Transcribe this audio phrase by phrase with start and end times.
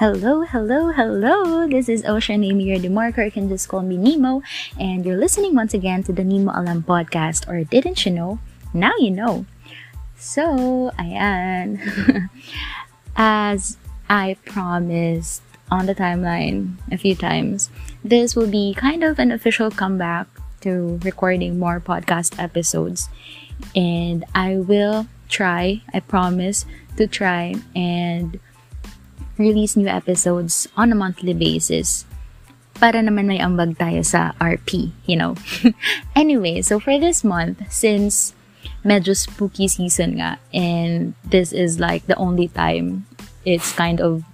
[0.00, 1.68] Hello, hello, hello!
[1.68, 3.22] This is Ocean Amy DeMarco.
[3.22, 4.40] You can just call me Nemo.
[4.80, 7.46] And you're listening once again to the Nemo Alam podcast.
[7.46, 8.38] Or didn't you know?
[8.72, 9.44] Now you know.
[10.16, 11.84] So, ayan.
[13.14, 13.76] As
[14.08, 17.68] I promised on the timeline a few times,
[18.02, 20.28] this will be kind of an official comeback
[20.62, 23.10] to recording more podcast episodes.
[23.76, 26.64] And I will try, I promise
[26.96, 28.40] to try and
[29.40, 32.04] release new episodes on a monthly basis
[32.80, 35.36] para naman may ambag tayo sa RP, you know.
[36.16, 38.32] anyway, so for this month, since
[38.84, 43.04] medyo spooky season nga, and this is like the only time
[43.44, 44.24] it's kind of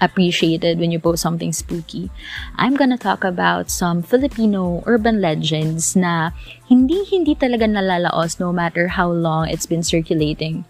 [0.00, 2.12] appreciated when you post something spooky,
[2.56, 6.36] I'm gonna talk about some Filipino urban legends na
[6.68, 10.64] hindi-hindi talaga nalalaos no matter how long it's been circulating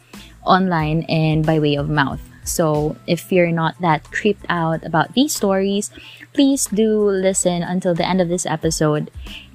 [0.47, 2.30] online and by way of mouth.
[2.51, 5.91] So, if you're not that creeped out about these stories,
[6.35, 9.11] please do listen until the end of this episode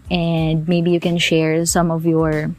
[0.10, 2.54] and maybe you can share some of your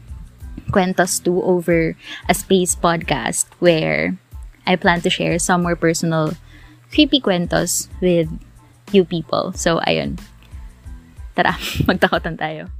[0.71, 1.95] kwentos too over
[2.27, 4.17] a space podcast where
[4.65, 6.35] I plan to share some more personal
[6.91, 8.27] creepy cuentos with
[8.91, 9.53] you people.
[9.53, 10.19] So, ayun.
[11.35, 11.55] Tara,
[11.87, 12.76] magtakotan tayo.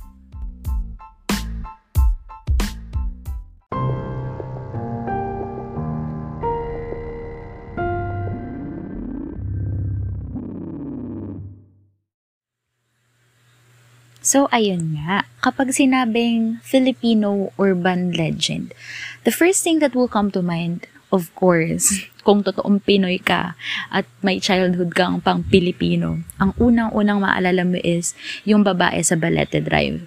[14.27, 15.23] So, ayun nga.
[15.39, 18.75] Kapag sinabing Filipino urban legend,
[19.23, 20.83] the first thing that will come to mind,
[21.15, 23.55] of course, kung totoong Pinoy ka
[23.87, 29.63] at may childhood kang pang Pilipino, ang unang-unang maalala mo is yung babae sa Balete
[29.63, 30.03] Drive.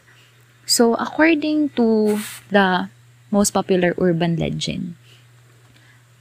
[0.69, 2.21] So, according to
[2.53, 2.93] the
[3.33, 5.01] most popular urban legend,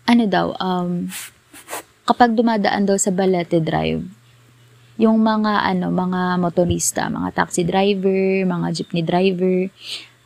[0.08, 1.12] ano daw, um,
[2.08, 4.08] kapag dumadaan daw sa Balete Drive,
[5.00, 9.72] yung mga ano, mga motorista, mga taxi driver, mga jeepney driver,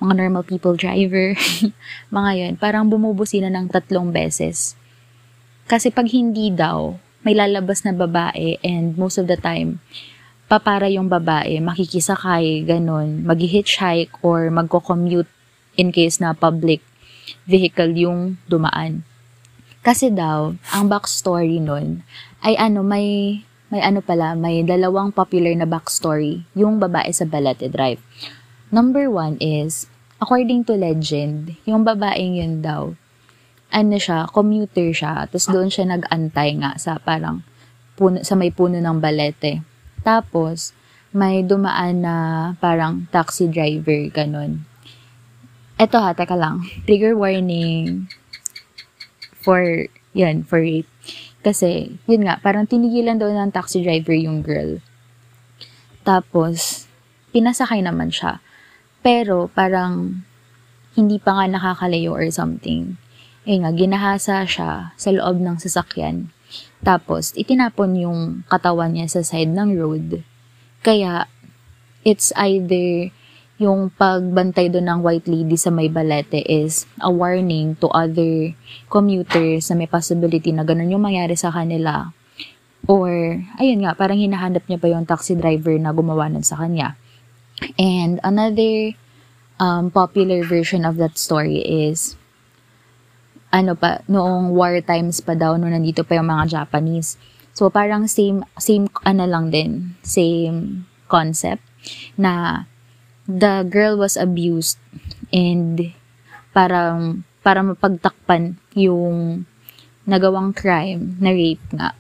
[0.02, 1.38] mga normal people driver,
[2.18, 4.74] mga yun, parang bumubusina ng tatlong beses.
[5.70, 9.78] Kasi pag hindi daw, may lalabas na babae and most of the time,
[10.50, 15.30] papara yung babae, makikisakay, ganun, mag-hitchhike or magko-commute
[15.78, 16.82] in case na public
[17.46, 19.06] vehicle yung dumaan.
[19.86, 22.02] Kasi daw, ang backstory nun
[22.42, 23.40] ay ano, may
[23.74, 27.98] may ano pala, may dalawang popular na backstory, yung babae sa Balete Drive.
[28.70, 29.90] Number one is,
[30.22, 32.94] according to legend, yung babaeng yun daw,
[33.74, 37.42] ano siya, commuter siya, tapos doon siya nag-antay nga sa parang
[37.98, 39.66] puno, sa may puno ng Balete.
[40.06, 40.78] Tapos,
[41.10, 42.16] may dumaan na
[42.62, 44.70] parang taxi driver, ganun.
[45.82, 46.62] Eto ha, teka lang.
[46.86, 48.06] Trigger warning
[49.42, 50.90] for, yan, for rape.
[51.44, 54.80] Kasi, yun nga, parang tinigilan daw ng taxi driver yung girl.
[56.08, 56.88] Tapos,
[57.36, 58.40] pinasakay naman siya.
[59.04, 60.24] Pero, parang,
[60.94, 62.96] hindi pa nga nakakalayo or something.
[63.44, 66.32] Eh nga, ginahasa siya sa loob ng sasakyan.
[66.86, 70.24] Tapos, itinapon yung katawan niya sa side ng road.
[70.86, 71.28] Kaya,
[72.08, 73.12] it's either
[73.62, 78.52] yung pagbantay doon ng white lady sa may balete is a warning to other
[78.90, 82.10] commuters na may possibility na ganun yung mangyari sa kanila.
[82.90, 87.00] Or, ayun nga, parang hinahanap niya pa yung taxi driver na gumawa nun sa kanya.
[87.80, 88.98] And another
[89.62, 92.20] um, popular version of that story is,
[93.54, 97.16] ano pa, noong war times pa daw, nung nandito pa yung mga Japanese.
[97.54, 101.62] So, parang same, same, ano lang din, same concept,
[102.18, 102.66] na
[103.28, 104.76] the girl was abused
[105.32, 105.96] and
[106.52, 109.44] parang para mapagtakpan yung
[110.04, 111.96] nagawang crime na rape nga.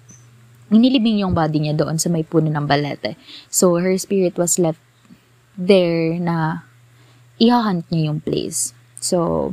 [0.73, 3.16] Inilibing yung body niya doon sa may puno ng balete.
[3.47, 4.81] So, her spirit was left
[5.56, 6.66] there na
[7.38, 8.73] ihahunt niya yung place.
[9.00, 9.51] So,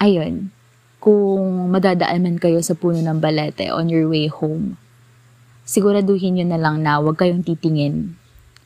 [0.00, 0.52] ayun.
[1.00, 4.76] Kung madadaan man kayo sa puno ng balete on your way home,
[5.64, 8.18] siguraduhin nyo na lang na huwag kayong titingin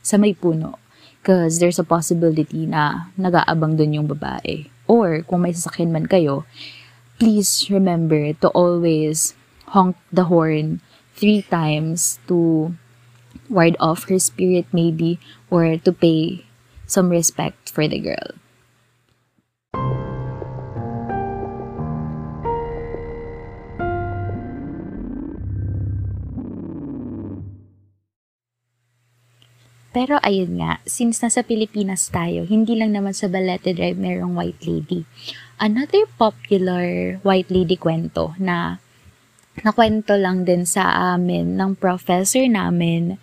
[0.03, 0.84] sa may puno
[1.25, 4.69] Because there's a possibility na nag-aabang dun yung babae.
[4.85, 6.45] Or, kung may sasakyan man kayo,
[7.17, 9.33] please remember to always
[9.73, 10.85] honk the horn
[11.17, 12.77] three times to
[13.49, 15.17] ward off her spirit maybe
[15.49, 16.45] or to pay
[16.85, 18.37] some respect for the girl.
[29.95, 34.67] Pero ayun nga, since nasa Pilipinas tayo, hindi lang naman sa Balete Drive merong white
[34.67, 35.07] lady.
[35.55, 38.83] Another popular white lady kwento na
[39.63, 43.15] nakwento lang din sa amin ng professor namin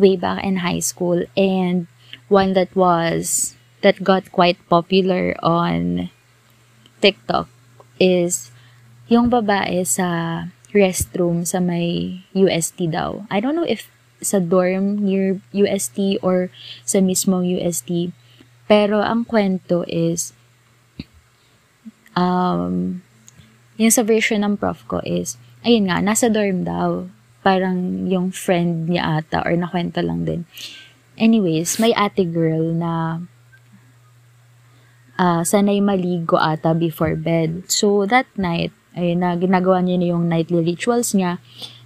[0.00, 1.84] way back in high school and
[2.32, 3.52] one that was
[3.84, 6.08] that got quite popular on
[7.04, 7.52] TikTok
[8.00, 8.48] is
[9.12, 10.40] yung babae sa
[10.72, 13.28] restroom sa may UST daw.
[13.28, 13.92] I don't know if
[14.24, 16.48] sa dorm near UST or
[16.82, 18.10] sa mismong UST.
[18.64, 20.32] Pero ang kwento is
[22.16, 23.04] um,
[23.76, 27.08] yung sa version ng prof ko is ayun nga, nasa dorm daw.
[27.44, 30.48] Parang yung friend niya ata or nakwento lang din.
[31.20, 33.20] Anyways, may ate girl na
[35.20, 37.68] uh, sanay maligo ata before bed.
[37.68, 41.38] So, that night, ayun na, ginagawa niya na yung nightly rituals niya.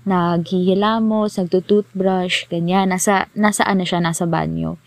[0.09, 2.89] Naghihilamos, nagtutoothbrush, ganyan.
[2.89, 4.81] Nasa, nasa ano siya, nasa banyo.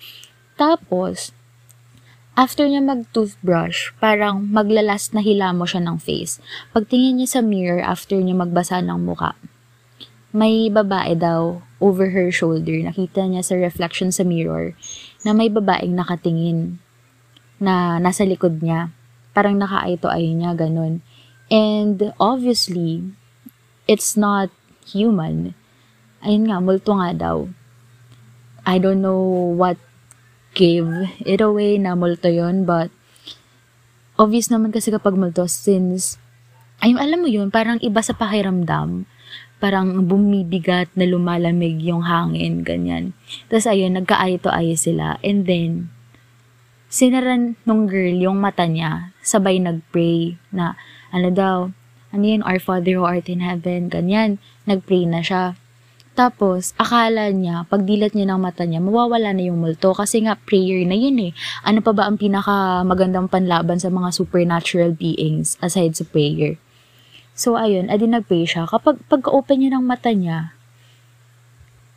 [0.57, 1.29] Tapos,
[2.33, 6.41] after niya mag-toothbrush, parang maglalas na hilamo siya ng face.
[6.73, 9.37] Pagtingin niya sa mirror after niya magbasa ng muka,
[10.33, 12.73] may babae daw over her shoulder.
[12.81, 14.73] Nakita niya sa reflection sa mirror
[15.27, 16.81] na may babaeng nakatingin
[17.61, 18.89] na nasa likod niya.
[19.37, 21.05] Parang naka-eye to eye niya, ganun.
[21.51, 23.11] And obviously,
[23.85, 24.49] it's not
[24.89, 25.53] human.
[26.21, 27.49] Ayun nga, multo nga daw.
[28.61, 29.21] I don't know
[29.57, 29.81] what
[30.51, 30.87] gave
[31.23, 32.91] it away na multo yon but
[34.19, 36.19] obvious naman kasi kapag multo since
[36.83, 39.07] ay alam mo yun parang iba sa pakiramdam
[39.63, 43.15] parang bumibigat na lumalamig yung hangin ganyan
[43.47, 45.87] tapos ayun nagka-eye to eye sila and then
[46.91, 50.75] sinaran nung girl yung mata niya sabay nagpray na
[51.15, 51.57] ano daw
[52.11, 55.59] ano yun our father who art in heaven ganyan nagpray na siya
[56.11, 60.35] tapos, akala niya, pag dilat niya ng mata niya, mawawala na yung multo kasi nga
[60.35, 61.31] prayer na yun eh.
[61.63, 66.59] Ano pa ba ang pinaka magandang panlaban sa mga supernatural beings aside sa prayer?
[67.31, 68.67] So, ayun, adi nag-pray siya.
[68.67, 70.51] Kapag pagka-open niya ng mata niya,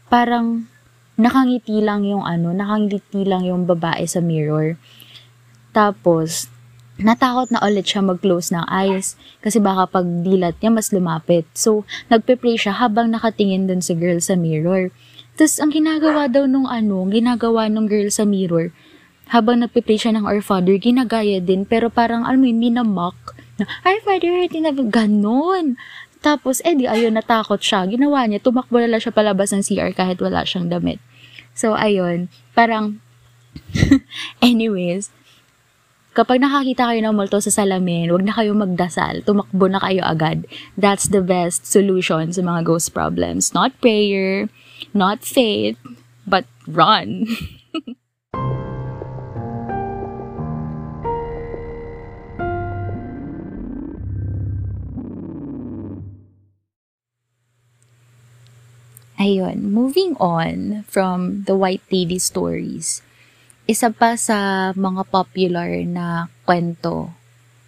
[0.06, 0.70] parang
[1.18, 4.78] nakangiti lang yung ano, nakangiti lang yung babae sa mirror.
[5.74, 6.53] Tapos,
[7.00, 11.46] natakot na ulit siya mag-close ng eyes kasi baka pag dilat niya mas lumapit.
[11.54, 14.94] So, nagpe-pray siya habang nakatingin dun sa girl sa mirror.
[15.34, 18.70] Tapos, ang ginagawa daw nung ano, ginagawa nung girl sa mirror,
[19.34, 23.66] habang nagpe-pray siya ng Our Father, ginagaya din, pero parang, alam mo yun, minamock, na,
[23.82, 25.74] Our Father, tinabi, ganon.
[26.22, 27.84] Tapos, eh di, ayun, natakot siya.
[27.90, 31.02] Ginawa niya, tumakbo na lang siya palabas ng CR kahit wala siyang damit.
[31.58, 33.02] So, ayun, parang,
[34.42, 35.10] anyways,
[36.14, 39.26] Kapag nakakita kayo ng multo sa salamin, wag na kayo magdasal.
[39.26, 40.46] Tumakbo na kayo agad.
[40.78, 43.50] That's the best solution sa mga ghost problems.
[43.50, 44.46] Not prayer,
[44.94, 45.74] not faith,
[46.22, 47.26] but run.
[59.18, 63.02] Ayun, moving on from the White Lady stories
[63.64, 67.08] isa pa sa mga popular na kwento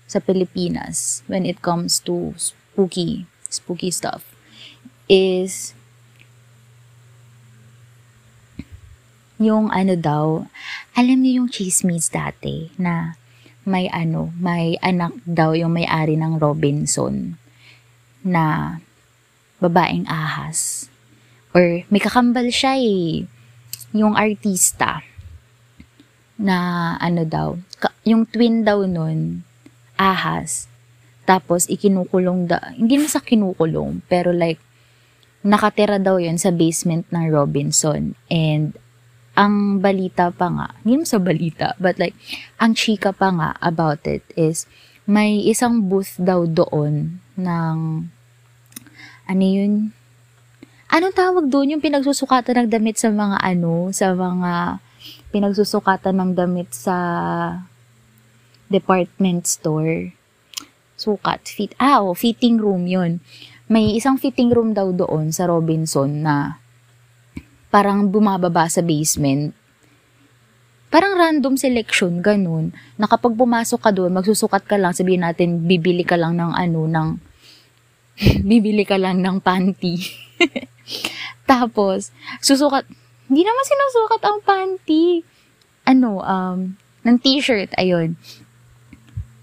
[0.04, 4.28] sa Pilipinas when it comes to spooky, spooky stuff
[5.08, 5.72] is
[9.40, 10.44] yung ano daw,
[10.92, 13.16] alam niyo yung chismis dati na
[13.64, 17.40] may ano, may anak daw yung may-ari ng Robinson
[18.20, 18.76] na
[19.64, 20.92] babaeng ahas.
[21.56, 23.24] Or may kakambal siya eh,
[23.96, 25.00] yung artista
[26.36, 27.56] na ano daw,
[28.04, 29.42] yung twin daw nun,
[29.96, 30.68] ahas,
[31.26, 34.60] tapos ikinukulong da, hindi na sa kinukulong, pero like,
[35.42, 38.14] nakatira daw yun sa basement ng Robinson.
[38.28, 38.76] And,
[39.36, 42.16] ang balita pa nga, hindi sa balita, but like,
[42.56, 44.64] ang chika pa nga about it is,
[45.06, 47.76] may isang booth daw doon ng,
[49.28, 49.92] ano yun,
[50.90, 51.76] anong tawag doon?
[51.76, 54.82] Yung pinagsusukatan ng damit sa mga ano, sa mga
[55.30, 56.96] pinagsusukatan ng damit sa
[58.66, 60.12] department store.
[60.96, 63.20] Sukat, fit, ah, oh, fitting room yun.
[63.66, 66.62] May isang fitting room daw doon sa Robinson na
[67.68, 69.52] parang bumababa sa basement.
[70.86, 72.70] Parang random selection, ganun.
[72.96, 76.86] Na kapag pumasok ka doon, magsusukat ka lang, sabihin natin, bibili ka lang ng ano,
[76.86, 77.08] ng,
[78.50, 79.98] bibili ka lang ng panty.
[81.50, 82.86] Tapos, susukat,
[83.26, 85.22] hindi naman sinusukat ang panty.
[85.86, 86.74] Ano, um,
[87.06, 88.18] ng t-shirt, ayun.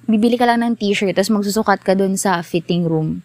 [0.03, 3.23] Bibili ka lang ng t-shirt, tapos magsusukat ka dun sa fitting room.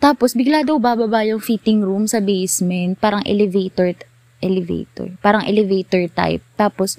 [0.00, 3.92] Tapos, bigla daw bababa yung fitting room sa basement, parang elevator,
[4.40, 6.40] elevator, parang elevator type.
[6.56, 6.96] Tapos,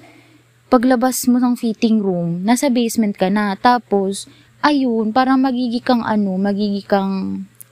[0.70, 3.58] paglabas mo ng fitting room, nasa basement ka na.
[3.58, 4.30] Tapos,
[4.62, 7.14] ayun, parang magiging kang ano, magiging kang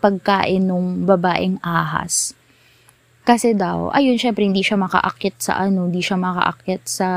[0.02, 2.34] pagkain ng babaeng ahas.
[3.24, 7.08] Kasi daw, ayun, syempre hindi siya makaakit sa ano, hindi siya makaakit sa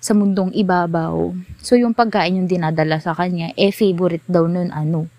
[0.00, 1.36] sa mundong ibabaw.
[1.60, 5.12] So, yung pagkain yung dinadala sa kanya, eh, favorite daw nun, ano,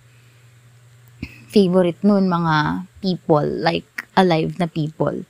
[1.54, 3.86] favorite nun, mga people, like,
[4.18, 5.22] alive na people.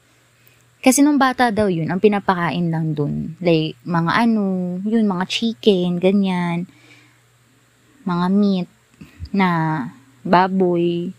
[0.82, 3.38] Kasi nung bata daw yun, ang pinapakain lang dun.
[3.38, 6.66] Like, mga ano, yun, mga chicken, ganyan.
[8.02, 8.70] Mga meat
[9.30, 9.50] na
[10.26, 11.14] baboy.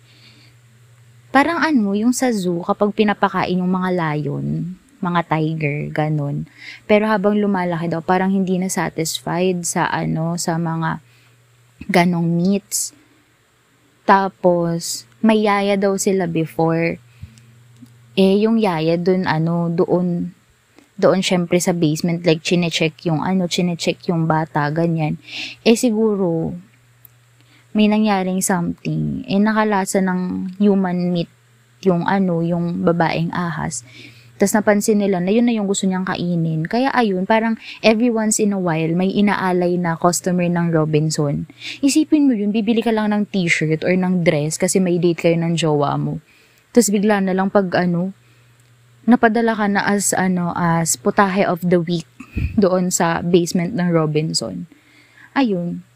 [1.32, 6.46] Parang ano, yung sa zoo, kapag pinapakain yung mga lion, mga tiger, ganun.
[6.86, 11.00] Pero habang lumalaki daw, parang hindi na satisfied sa ano, sa mga
[11.88, 12.94] ganong meats.
[14.04, 17.00] Tapos, may yaya daw sila before.
[18.12, 20.36] Eh, yung yaya dun, ano, doon,
[21.00, 25.16] doon syempre sa basement, like, chinecheck yung, ano, chinecheck yung bata, ganyan.
[25.64, 26.52] Eh, siguro,
[27.72, 29.24] may nangyaring something.
[29.28, 31.28] Eh, nakalasa ng human meat
[31.82, 33.82] yung, ano, yung babaeng ahas.
[34.42, 36.66] Tapos napansin nila na yun na yung gusto niyang kainin.
[36.66, 41.46] Kaya ayun, parang every once in a while, may inaalay na customer ng Robinson.
[41.78, 45.38] Isipin mo yun, bibili ka lang ng t-shirt or ng dress kasi may date kayo
[45.38, 46.18] ng jowa mo.
[46.74, 48.10] Tapos bigla na lang pag ano,
[49.06, 52.10] napadala ka na as ano as putahe of the week
[52.62, 54.66] doon sa basement ng Robinson.
[55.38, 55.86] Ayun.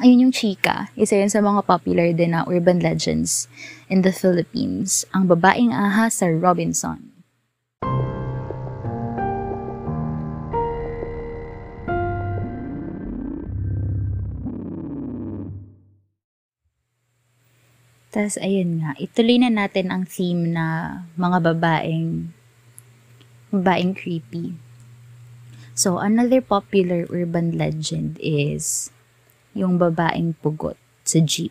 [0.00, 0.88] Ayun yung chika.
[0.96, 3.48] Isa yun sa mga popular din na urban legends
[3.92, 5.04] in the Philippines.
[5.12, 7.16] Ang babaeng aha sa Robinson.
[18.16, 20.64] Tapos, ayun nga, ituloy na natin ang theme na
[21.20, 22.32] mga babaeng,
[23.52, 24.56] babaeng creepy.
[25.76, 28.88] So, another popular urban legend is
[29.56, 31.50] yung babaeng pugot sa jeep.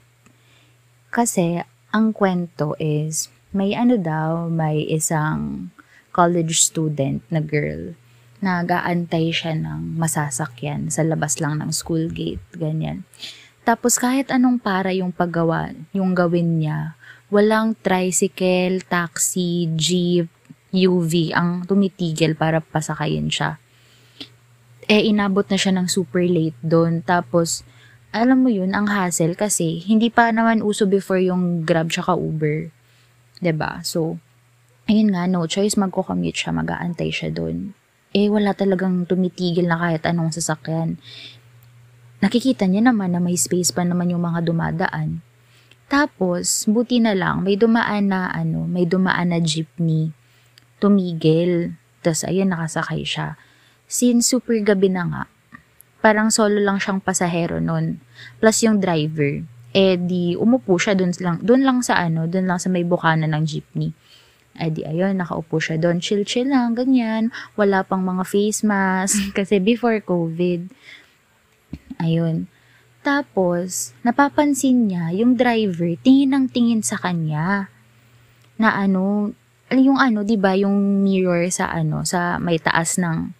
[1.09, 5.73] Kasi, ang kwento is, may ano daw, may isang
[6.13, 7.97] college student na girl
[8.45, 13.01] na gaantay siya ng masasakyan sa labas lang ng school gate, ganyan.
[13.65, 16.93] Tapos kahit anong para yung paggawa, yung gawin niya,
[17.33, 20.29] walang tricycle, taxi, jeep,
[20.75, 23.57] UV ang tumitigil para pasakayin siya.
[24.85, 27.01] Eh, inabot na siya ng super late doon.
[27.01, 27.65] Tapos,
[28.15, 32.71] alam mo yun, ang hassle kasi hindi pa naman uso before yung Grab tsaka Uber.
[32.71, 33.71] ba diba?
[33.83, 34.15] So,
[34.87, 37.75] ayun nga, no choice, magko-commute siya, mag-aantay siya doon.
[38.15, 40.95] Eh, wala talagang tumitigil na kahit anong sasakyan
[42.25, 45.21] nakikita niya naman na may space pa naman yung mga dumadaan.
[45.85, 50.09] Tapos, buti na lang, may dumaan na, ano, may dumaan na jeepney.
[50.81, 51.77] Tumigil.
[52.01, 53.37] Tapos, ayun, nakasakay siya.
[53.85, 55.23] Since super gabi na nga,
[56.05, 57.97] parang solo lang siyang pasahero nun.
[58.37, 59.41] Plus yung driver.
[59.73, 63.25] Eh, di, umupo siya dun lang, dun lang sa ano, dun lang sa may bukana
[63.25, 63.89] ng jeepney.
[64.55, 67.33] Eh di ayun, nakaupo siya doon, chill-chill lang, ganyan.
[67.57, 70.69] Wala pang mga face mask kasi before COVID.
[71.97, 72.45] Ayun.
[73.01, 77.73] Tapos, napapansin niya, yung driver, tingin ng tingin sa kanya.
[78.61, 79.33] Na ano,
[79.73, 83.33] yung ano, di ba yung mirror sa ano, sa may taas ng,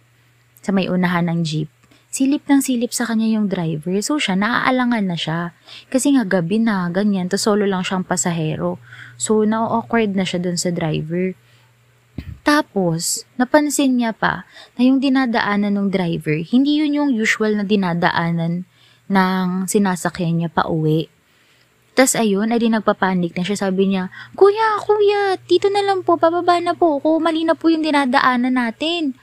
[0.60, 1.70] sa may unahan ng jeep.
[2.16, 3.92] Silip ng silip sa kanya yung driver.
[4.00, 5.52] So siya, naaalangan na siya.
[5.92, 7.28] Kasi nga gabi na, ganyan.
[7.28, 8.80] to solo lang siyang pasahero.
[9.20, 11.36] So, na-awkward na siya dun sa driver.
[12.40, 18.64] Tapos, napansin niya pa na yung dinadaanan ng driver, hindi yun yung usual na dinadaanan
[19.12, 21.12] ng sinasakyan niya pa uwi.
[21.96, 23.56] Tapos ayun, ay di nagpapanik na siya.
[23.56, 27.24] Sabi niya, Kuya, kuya, dito na lang po, bababa na po ako.
[27.24, 29.16] Mali na po yung dinadaanan natin.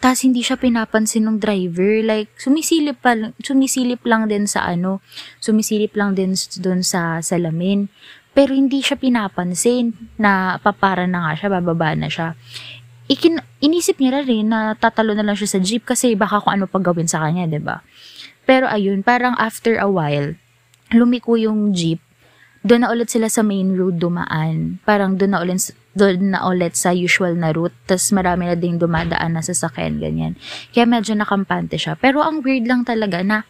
[0.00, 2.00] Tapos hindi siya pinapansin ng driver.
[2.00, 5.04] Like, sumisilip, pa, sumisilip lang din sa ano,
[5.44, 6.32] sumisilip lang din
[6.64, 7.92] doon sa salamin.
[8.32, 12.32] Pero hindi siya pinapansin na papara na nga siya, bababa na siya.
[13.10, 16.64] Ikin, inisip niya rin na tatalo na lang siya sa jeep kasi baka kung ano
[16.64, 17.76] pag gawin sa kanya, ba diba?
[18.48, 20.32] Pero ayun, parang after a while,
[20.94, 22.00] lumiko yung jeep.
[22.60, 24.84] Doon na ulit sila sa main road dumaan.
[24.84, 27.72] Parang doon na ulit, doon na ulit sa usual na route.
[27.88, 30.36] Tapos marami na ding dumadaan na sasakyan, ganyan.
[30.76, 31.96] Kaya medyo nakampante siya.
[31.96, 33.48] Pero ang weird lang talaga na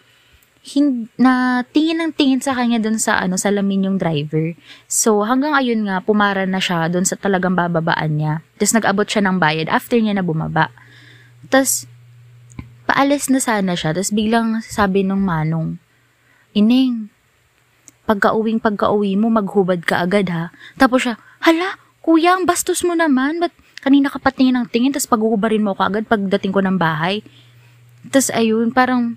[0.63, 4.55] hin- na tingin ng tingin sa kanya dun sa ano salamin yung driver.
[4.87, 8.35] So hanggang ayun nga pumara na siya dun sa talagang bababaan niya.
[8.61, 10.71] Tapos nag-abot siya ng bayad after niya na bumaba.
[11.49, 11.89] Tapos
[12.87, 13.91] paalis na sana siya.
[13.91, 15.81] Tapos biglang sabi nung manong,
[16.51, 17.15] Ineng,
[18.11, 20.51] pagka-uwing pagka-uwi mo, maghubad ka agad ha.
[20.75, 21.15] Tapos siya,
[21.47, 23.39] hala, kuya, ang bastos mo naman.
[23.39, 23.55] Ba't
[23.87, 27.23] kanina ka pa ng tingin, tapos paghuhubarin mo ka agad pagdating ko ng bahay.
[28.11, 29.15] Tapos ayun, parang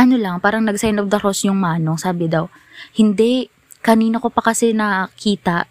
[0.00, 2.48] ano lang, parang nag-sign of the cross yung manong, sabi daw,
[2.96, 3.52] hindi,
[3.84, 5.68] kanina ko pa kasi nakita,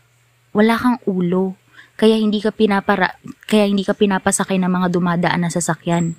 [0.53, 1.57] wala kang ulo.
[1.99, 3.19] Kaya hindi ka pinapara,
[3.49, 6.15] kaya hindi ka pinapasakay ng mga dumadaan na sasakyan.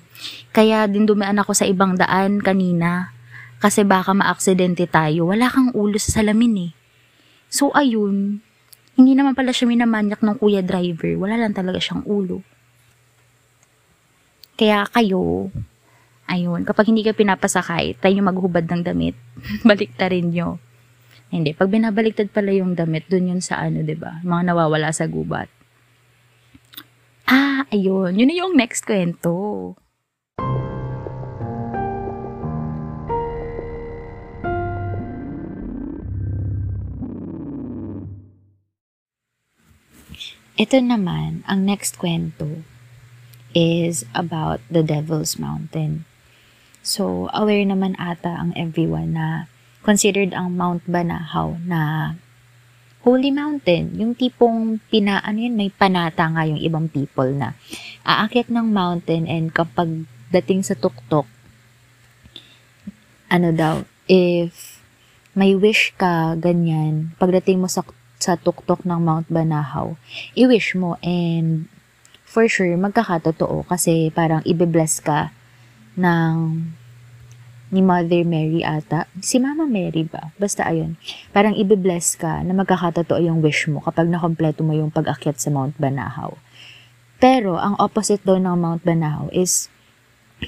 [0.53, 3.15] Kaya din dumaan ako sa ibang daan kanina.
[3.61, 5.29] Kasi baka maaksidente tayo.
[5.29, 6.71] Wala kang ulo sa salamin eh.
[7.53, 8.41] So ayun,
[8.97, 11.13] hindi naman pala siya minamanyak ng kuya driver.
[11.21, 12.41] Wala lang talaga siyang ulo.
[14.57, 15.49] Kaya kayo,
[16.29, 19.17] ayun, kapag hindi ka pinapasakay, tayo nyo maghubad ng damit.
[19.69, 20.61] Baliktarin nyo.
[21.31, 25.47] Hindi, pag binabaliktad pala yung damit, dun yun sa ano, ba Mga nawawala sa gubat.
[27.23, 28.13] Ah, ayun.
[28.19, 29.73] Yun na yung next kwento.
[40.59, 42.67] Ito naman, ang next kwento
[43.55, 46.03] is about the Devil's Mountain.
[46.83, 49.47] So, aware naman ata ang everyone na
[49.79, 52.13] considered ang Mount Banahaw na
[53.01, 57.57] Holy Mountain, yung tipong pina, ano yun, may panata nga yung ibang people na
[58.05, 61.25] aakyat ng mountain and kapag dating sa tuktok,
[63.31, 64.83] ano daw, if
[65.33, 67.81] may wish ka, ganyan, pagdating mo sa,
[68.21, 69.97] sa tuktok ng Mount Banahaw,
[70.37, 71.65] i-wish mo and
[72.23, 75.33] for sure, magkakatotoo kasi parang ibe-bless ka
[75.99, 76.63] ng
[77.71, 79.07] ni Mother Mary ata.
[79.23, 80.35] Si Mama Mary ba?
[80.35, 80.99] Basta ayun.
[81.31, 85.79] Parang ibe-bless ka na magkakatotoo yung wish mo kapag nakompleto mo yung pag-akyat sa Mount
[85.79, 86.35] Banahaw.
[87.23, 89.71] Pero, ang opposite daw ng Mount Banahaw is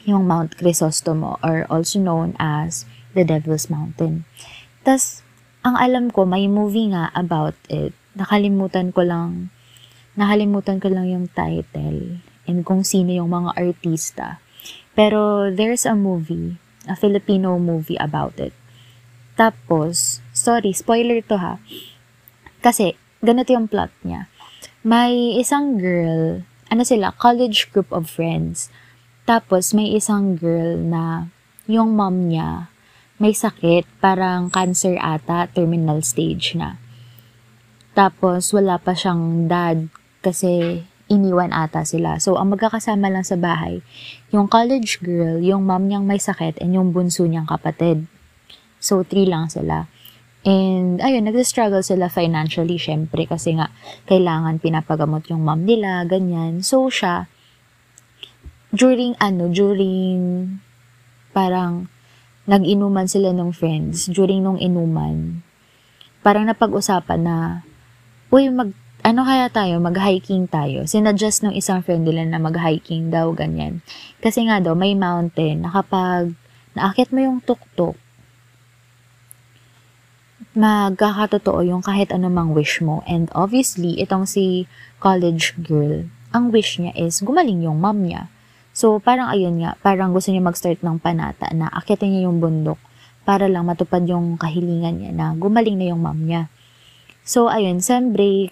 [0.03, 2.83] yung Mount Crisostomo or also known as
[3.15, 4.27] the Devil's Mountain.
[4.83, 5.22] Tas,
[5.63, 7.95] ang alam ko, may movie nga about it.
[8.13, 9.49] Nakalimutan ko lang,
[10.19, 14.43] nakalimutan ko lang yung title and kung sino yung mga artista.
[14.93, 18.51] Pero there's a movie a Filipino movie about it.
[19.39, 21.57] Tapos, sorry, spoiler to ha.
[22.61, 22.93] Kasi,
[23.23, 24.29] ganito yung plot niya.
[24.83, 28.67] May isang girl, ano sila, college group of friends.
[29.23, 31.31] Tapos, may isang girl na
[31.65, 32.67] yung mom niya
[33.21, 36.81] may sakit, parang cancer ata, terminal stage na.
[37.93, 39.85] Tapos, wala pa siyang dad
[40.25, 40.81] kasi
[41.13, 42.17] iniwan ata sila.
[42.17, 43.85] So, ang magkakasama lang sa bahay,
[44.33, 48.09] yung college girl, yung mom niyang may sakit, and yung bunso niyang kapatid.
[48.81, 49.85] So, three lang sila.
[50.43, 53.69] And, ayun, nag-struggle sila financially, syempre, kasi nga,
[54.09, 56.65] kailangan pinapagamot yung mom nila, ganyan.
[56.65, 57.29] So, siya,
[58.73, 60.49] during, ano, during,
[61.31, 61.92] parang,
[62.43, 65.43] nag-inuman sila ng friends, during nung inuman,
[66.19, 67.37] parang napag-usapan na,
[68.31, 70.87] uy, mag, ano kaya tayo, mag-hiking tayo.
[70.87, 73.83] Sinadjust ng isang friend nila na mag-hiking daw, ganyan.
[74.23, 76.35] Kasi nga daw, may mountain na kapag
[76.75, 77.99] naakit mo yung tuktok,
[80.53, 83.01] magkakatotoo yung kahit anumang wish mo.
[83.09, 84.69] And obviously, itong si
[85.01, 88.29] college girl, ang wish niya is gumaling yung mom niya.
[88.73, 92.81] So, parang ayun nga, parang gusto niya mag-start ng panata na akitin niya yung bundok
[93.21, 96.49] para lang matupad yung kahilingan niya na gumaling na yung mom niya.
[97.21, 98.51] So, ayun, sem break,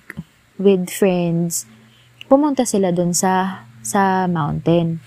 [0.61, 1.65] with friends,
[2.29, 5.01] pumunta sila dun sa, sa mountain.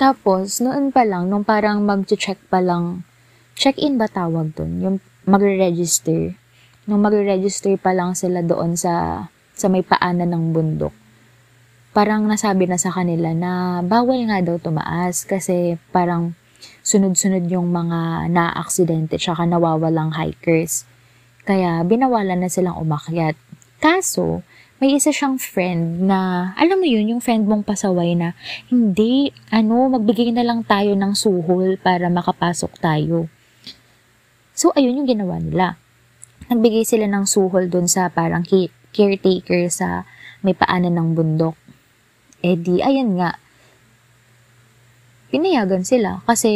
[0.00, 3.04] Tapos, noon pa lang, nung parang mag-check pa lang,
[3.52, 4.80] check-in ba tawag dun?
[4.80, 4.96] Yung
[5.28, 6.32] magre-register.
[6.88, 10.99] Nung magre-register pa lang sila doon sa, sa may paanan ng bundok.
[11.90, 16.38] Parang nasabi na sa kanila na bawal nga daw tumaas kasi parang
[16.86, 20.86] sunod-sunod yung mga na-aksidente tsaka nawawalang hikers.
[21.42, 23.34] Kaya binawalan na silang umakyat.
[23.82, 24.46] Kaso,
[24.78, 28.38] may isa siyang friend na, alam mo yun, yung friend mong pasaway na,
[28.70, 33.26] hindi, ano, magbigay na lang tayo ng suhol para makapasok tayo.
[34.54, 35.74] So, ayun yung ginawa nila.
[36.48, 38.46] Nagbigay sila ng suhol dun sa parang
[38.94, 40.06] caretaker sa
[40.44, 41.69] may paanan ng bundok.
[42.40, 43.36] Eh di, ayan nga,
[45.30, 46.50] pinayagan sila kasi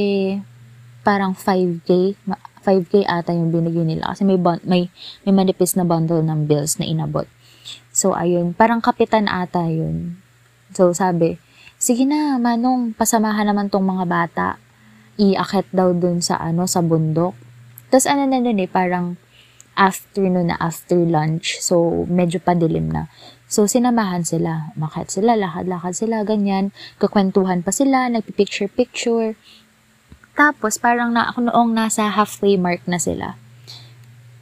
[1.05, 2.17] parang 5K,
[2.65, 4.89] 5K ata yung binigay nila kasi may, may,
[5.29, 7.29] may manipis na bundle ng bills na inabot.
[7.95, 10.19] So, ayun, parang kapitan ata yun.
[10.75, 11.39] So, sabi,
[11.79, 14.47] sige na, manong, pasamahan naman tong mga bata.
[15.21, 17.37] Iakit daw dun sa, ano, sa bundok.
[17.93, 19.15] Tapos, ano na nun eh, parang
[19.79, 21.63] afternoon na after lunch.
[21.63, 23.07] So, medyo padilim na.
[23.45, 24.73] So, sinamahan sila.
[24.75, 26.73] Umakit sila, lakad-lakad sila, ganyan.
[26.99, 29.37] Kakwentuhan pa sila, nagpipicture-picture.
[30.35, 33.39] Tapos, parang na noong nasa halfway mark na sila,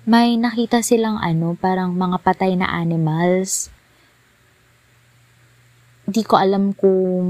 [0.03, 3.71] may nakita silang ano, parang mga patay na animals.
[6.03, 7.27] Hindi ko alam kung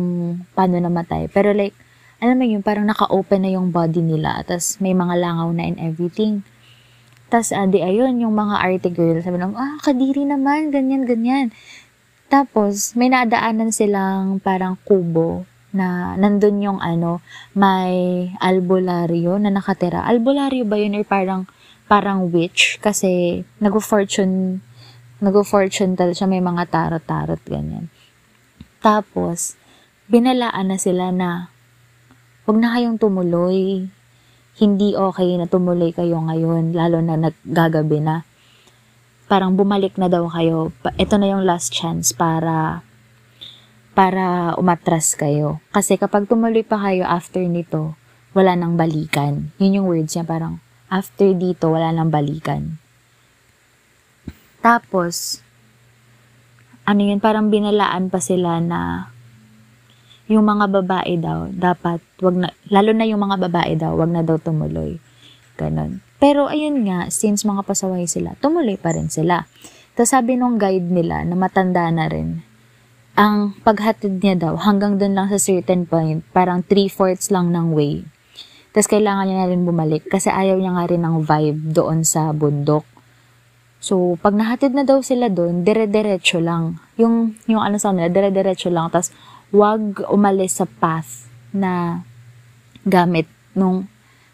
[0.56, 1.28] paano namatay.
[1.28, 1.76] Pero like,
[2.22, 4.40] alam mo yun, parang naka-open na yung body nila.
[4.48, 6.46] Tapos may mga langaw na and everything.
[7.32, 11.48] Tapos, adi, ah, ayun, yung mga arte girl, sabi lang, ah, kadiri naman, ganyan, ganyan.
[12.28, 17.24] Tapos, may nadaanan silang parang kubo na nandun yung ano,
[17.56, 20.04] may albularyo na nakatira.
[20.04, 21.48] Albularyo ba yun or parang,
[21.88, 22.76] parang witch?
[22.84, 24.60] Kasi, nag-fortune,
[25.24, 27.88] nag-fortune tal siya, may mga tarot-tarot, ganyan.
[28.84, 29.56] Tapos,
[30.04, 31.48] binalaan na sila na,
[32.44, 33.88] wag na kayong tumuloy
[34.60, 38.28] hindi okay na tumuloy kayo ngayon, lalo na naggagabi na.
[39.30, 40.76] Parang bumalik na daw kayo.
[41.00, 42.84] Ito na yung last chance para
[43.92, 45.60] para umatras kayo.
[45.72, 47.96] Kasi kapag tumuloy pa kayo after nito,
[48.32, 49.52] wala nang balikan.
[49.60, 52.80] Yun yung words niya, parang after dito, wala nang balikan.
[54.64, 55.44] Tapos,
[56.88, 59.11] ano yun, parang binalaan pa sila na
[60.30, 64.22] yung mga babae daw, dapat, wag na, lalo na yung mga babae daw, wag na
[64.22, 65.02] daw tumuloy.
[65.58, 66.02] Ganon.
[66.22, 69.50] Pero ayun nga, since mga pasaway sila, tumuloy pa rin sila.
[69.98, 72.46] Tapos sabi nung guide nila na matanda na rin,
[73.12, 78.06] ang paghatid niya daw hanggang doon lang sa certain point, parang three-fourths lang ng way.
[78.72, 82.32] Tapos kailangan niya na rin bumalik kasi ayaw niya nga rin ng vibe doon sa
[82.32, 82.88] bundok.
[83.82, 86.78] So, pag nahatid na daw sila doon, dire-diretso lang.
[86.96, 88.94] Yung, yung ano sa nila, dire-diretso lang.
[88.94, 89.10] Tapos,
[89.52, 92.02] wag umalis sa path na
[92.88, 93.86] gamit nung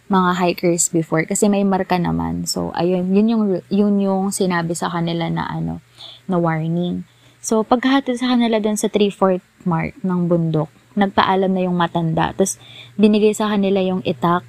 [0.09, 2.49] mga hikers before kasi may marka naman.
[2.49, 5.85] So ayun, yun yung yun yung sinabi sa kanila na ano,
[6.25, 7.05] na warning.
[7.45, 12.33] So pagkahatid sa kanila dun sa 3/4 mark ng bundok, nagpaalam na yung matanda.
[12.33, 12.57] Tapos
[12.97, 14.47] binigay sa kanila yung itak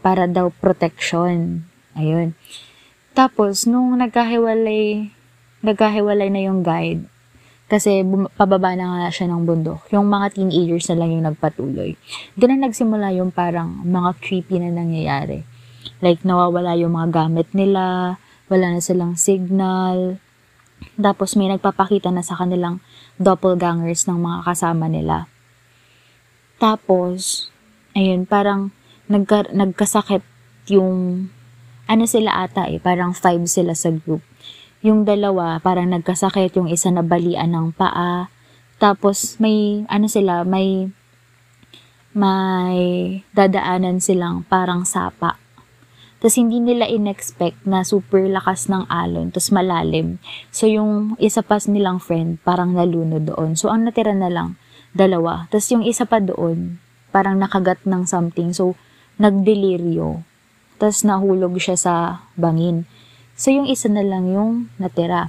[0.00, 1.66] para daw protection.
[1.92, 2.32] Ayun.
[3.12, 5.12] Tapos nung nagkahiwalay
[5.60, 7.04] nagkahiwalay na yung guide,
[7.66, 9.90] kasi bum- pababa na nga siya ng bundok.
[9.90, 11.98] Yung mga teenagers na lang yung nagpatuloy.
[12.38, 15.42] Doon na nagsimula yung parang mga creepy na nangyayari.
[15.98, 20.22] Like, nawawala yung mga gamit nila, wala na silang signal.
[20.94, 22.78] Tapos may nagpapakita na sa kanilang
[23.18, 25.26] doppelgangers ng mga kasama nila.
[26.62, 27.50] Tapos,
[27.98, 28.70] ayun, parang
[29.10, 30.22] nagka, nagkasakit
[30.70, 31.26] yung,
[31.90, 34.22] ano sila ata eh, parang five sila sa group
[34.86, 38.30] yung dalawa parang nagkasakit, yung isa na balian ng paa.
[38.78, 40.94] Tapos may ano sila, may
[42.14, 42.78] may
[43.34, 45.42] dadaanan silang parang sapa.
[46.22, 50.22] Tapos hindi nila inexpect na super lakas ng alon, tapos malalim.
[50.54, 53.58] So yung isa pa nilang friend parang nalunod doon.
[53.58, 54.54] So ang natira na lang
[54.94, 55.50] dalawa.
[55.50, 56.78] Tapos yung isa pa doon
[57.10, 58.54] parang nakagat ng something.
[58.54, 58.78] So
[59.18, 60.22] nagdeliryo.
[60.78, 61.94] Tapos nahulog siya sa
[62.38, 62.88] bangin.
[63.36, 65.28] So, yung isa na lang yung natira.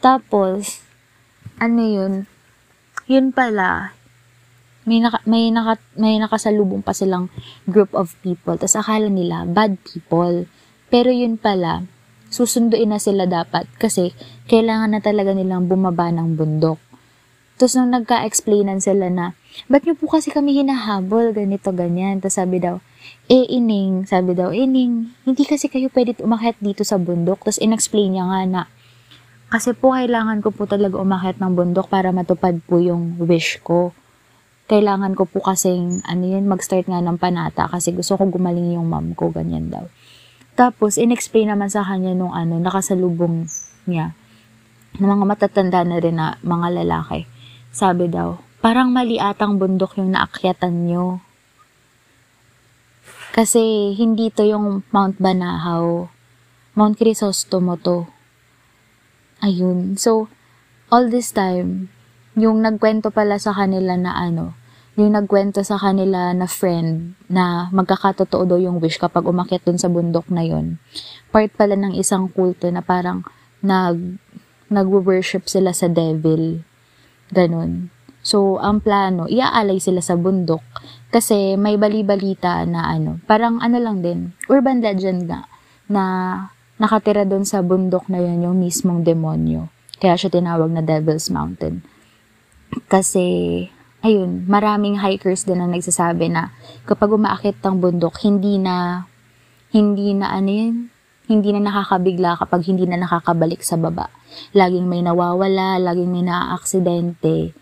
[0.00, 0.80] Tapos,
[1.60, 2.24] ano yun?
[3.04, 3.92] Yun pala,
[4.84, 7.32] may, naka, may, naka, may nakasalubong pa silang
[7.64, 8.56] group of people.
[8.56, 10.44] Tapos akala nila, bad people.
[10.92, 11.88] Pero yun pala,
[12.28, 14.12] susunduin na sila dapat kasi
[14.48, 16.76] kailangan na talaga nilang bumaba ng bundok.
[17.56, 19.32] Tapos nung nagka-explainan sila na,
[19.70, 22.18] ba't niyo po kasi kami hinahabol, ganito, ganyan.
[22.18, 22.82] Tapos sabi daw,
[23.30, 27.46] eh, ining, sabi daw, ining, hindi kasi kayo pwede umakyat dito sa bundok.
[27.46, 28.62] Tapos inexplain niya nga na,
[29.54, 33.94] kasi po kailangan ko po talaga umakyat ng bundok para matupad po yung wish ko.
[34.66, 38.88] Kailangan ko po kasing, ano yun, mag-start nga ng panata kasi gusto ko gumaling yung
[38.88, 39.84] mom ko, ganyan daw.
[40.54, 43.50] Tapos, inexplain naman sa kanya nung ano, nakasalubong
[43.90, 44.14] niya,
[44.94, 47.26] ng mga matatanda na rin na mga lalaki.
[47.74, 51.20] Sabi daw, parang mali atang bundok yung naakyatan nyo.
[53.36, 56.08] Kasi hindi to yung Mount Banahaw.
[56.72, 58.08] Mount Crisostomo to.
[59.44, 60.00] Ayun.
[60.00, 60.32] So,
[60.88, 61.92] all this time,
[62.40, 64.56] yung nagkwento pala sa kanila na ano,
[64.96, 69.92] yung nagkwento sa kanila na friend na magkakatotoo daw yung wish kapag umakyat dun sa
[69.92, 70.80] bundok na yon.
[71.28, 73.28] Part pala ng isang kulto na parang
[73.60, 74.16] nag
[74.72, 76.64] nagwo-worship sila sa devil.
[77.28, 77.93] Ganun.
[78.24, 80.64] So, ang plano, iaalay sila sa bundok
[81.12, 85.44] kasi may bali-balita na ano, parang ano lang din, urban legend nga,
[85.92, 86.02] na
[86.80, 89.68] nakatira doon sa bundok na yun yung mismong demonyo.
[90.00, 91.84] Kaya siya tinawag na Devil's Mountain.
[92.88, 93.68] Kasi,
[94.00, 96.48] ayun, maraming hikers din ang nagsasabi na
[96.88, 99.04] kapag umaakit ng bundok, hindi na,
[99.68, 100.76] hindi na ano yun,
[101.28, 104.08] hindi na nakakabigla kapag hindi na nakakabalik sa baba.
[104.56, 107.52] Laging may nawawala, laging may naaaksidente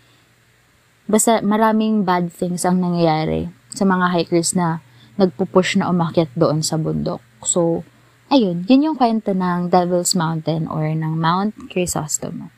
[1.03, 4.79] Basta maraming bad things ang nangyayari sa mga hikers na
[5.19, 7.19] nagpupush na umakyat doon sa bundok.
[7.43, 7.83] So,
[8.31, 12.49] ayun, yun yung kwento ng Devil's Mountain or ng Mount Chrysostomo.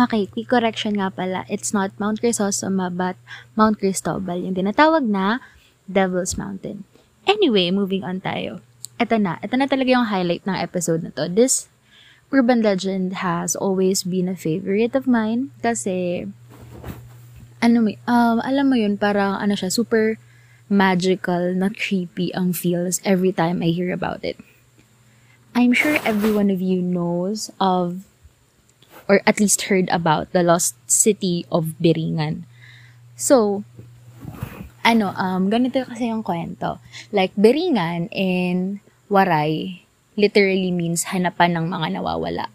[0.00, 1.44] Okay, quick correction nga pala.
[1.52, 3.20] It's not Mount Crisosoma, but
[3.52, 5.44] Mount Cristobal, yung tinatawag na
[5.90, 6.86] Devil's Mountain.
[7.26, 8.62] Anyway, moving on tayo.
[9.02, 9.42] Ito na.
[9.42, 11.26] Ito na talaga yung highlight ng episode na to.
[11.26, 11.66] This
[12.30, 16.30] urban legend has always been a favorite of mine kasi
[17.60, 20.16] ano mo, um, alam mo yun, parang ano siya, super
[20.70, 24.38] magical, not creepy ang feels every time I hear about it.
[25.52, 28.06] I'm sure every one of you knows of
[29.10, 32.46] or at least heard about the lost city of Biringan.
[33.18, 33.66] So,
[34.84, 36.80] ano, um, ganito kasi yung kwento.
[37.12, 39.84] Like, Biringan in Waray
[40.16, 42.48] literally means hanapan ng mga nawawala.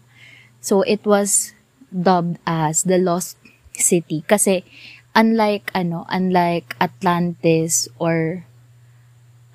[0.60, 1.54] So, it was
[1.90, 3.38] dubbed as the lost
[3.76, 4.64] city kasi
[5.14, 8.42] unlike ano, unlike Atlantis or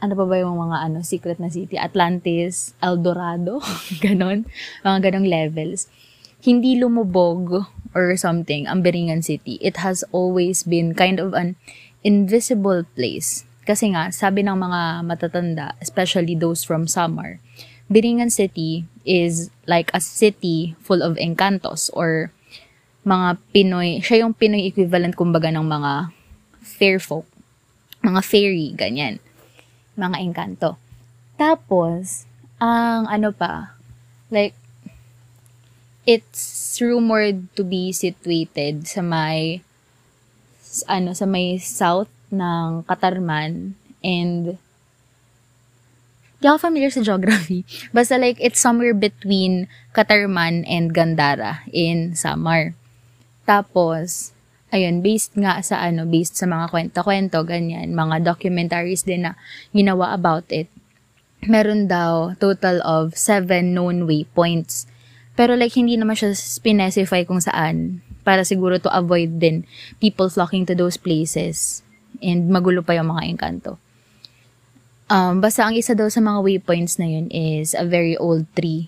[0.01, 1.77] ano pa ba yung mga ano, secret na city?
[1.77, 3.61] Atlantis, El Dorado,
[4.03, 4.49] ganon.
[4.81, 5.91] Mga ganong levels
[6.41, 9.61] hindi lumubog or something ang Beringan City.
[9.61, 11.55] It has always been kind of an
[12.01, 13.45] invisible place.
[13.65, 17.37] Kasi nga, sabi ng mga matatanda, especially those from Samar,
[17.91, 22.31] Beringan City is like a city full of encantos or
[23.05, 26.13] mga Pinoy, siya yung Pinoy equivalent kumbaga ng mga
[26.61, 27.25] fair folk,
[28.01, 29.17] mga fairy, ganyan.
[29.97, 30.77] Mga encanto.
[31.37, 32.25] Tapos,
[32.61, 33.77] ang ano pa,
[34.29, 34.53] like,
[36.05, 39.61] it's rumored to be situated sa may
[40.87, 44.55] ano sa may south ng Katarman and
[46.41, 47.61] di familiar sa geography.
[47.95, 52.73] Basta like, it's somewhere between Katarman and Gandara in Samar.
[53.45, 54.33] Tapos,
[54.73, 59.37] ayun, based nga sa ano, based sa mga kwento-kwento, ganyan, mga documentaries din na
[59.69, 60.65] ginawa about it.
[61.45, 64.89] Meron daw total of seven known waypoints
[65.35, 69.65] pero like, hindi naman siya specify kung saan para siguro to avoid din
[69.97, 71.81] people flocking to those places
[72.21, 73.81] and magulo pa yung mga engkanto.
[75.11, 78.87] Um, basta ang isa daw sa mga waypoints na yun is a very old tree.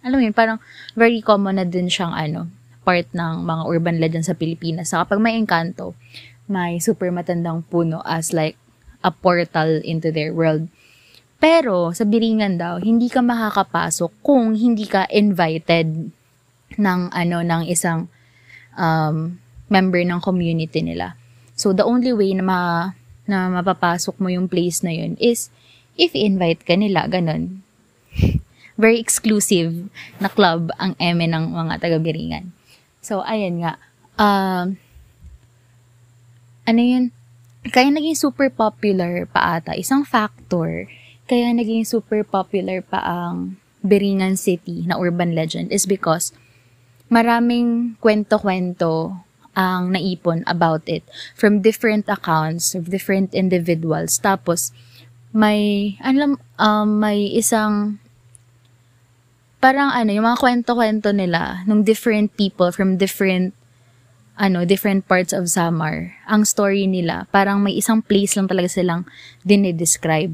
[0.00, 0.58] Alam mo yun, parang
[0.96, 2.48] very common na din siyang ano,
[2.80, 4.88] part ng mga urban legend sa Pilipinas.
[4.88, 5.92] So kapag may engkanto,
[6.48, 8.56] may super matandang puno as like
[9.04, 10.68] a portal into their world.
[11.40, 16.12] Pero, sa Biringan daw, hindi ka makakapasok kung hindi ka invited
[16.76, 18.12] ng, ano, ng isang
[18.76, 19.38] um,
[19.70, 21.14] member ng community nila.
[21.54, 22.60] So, the only way na, ma,
[23.26, 25.48] na mapapasok mo yung place na yun is
[25.94, 27.62] if invite ka nila, ganun.
[28.80, 32.50] Very exclusive na club ang eme ng mga taga-Biringan.
[33.04, 33.76] So, ayan nga.
[34.16, 34.80] Um,
[36.64, 37.04] ano yun?
[37.60, 39.76] Kaya naging super popular pa ata.
[39.76, 40.88] Isang factor
[41.30, 43.54] kaya naging super popular pa ang
[43.86, 46.34] Beringan City na urban legend is because
[47.10, 49.18] maraming kwento-kwento
[49.52, 51.02] ang naipon about it
[51.34, 54.16] from different accounts of different individuals.
[54.22, 54.70] Tapos,
[55.34, 57.98] may, alam, um, may isang,
[59.58, 63.52] parang ano, yung mga kwento-kwento nila, ng different people from different,
[64.38, 69.04] ano, different parts of Samar, ang story nila, parang may isang place lang talaga silang
[69.42, 70.32] dinidescribe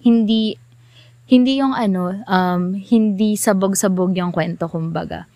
[0.00, 0.56] hindi
[1.30, 5.30] hindi yung ano, um, hindi sabog-sabog yung kwento, kumbaga.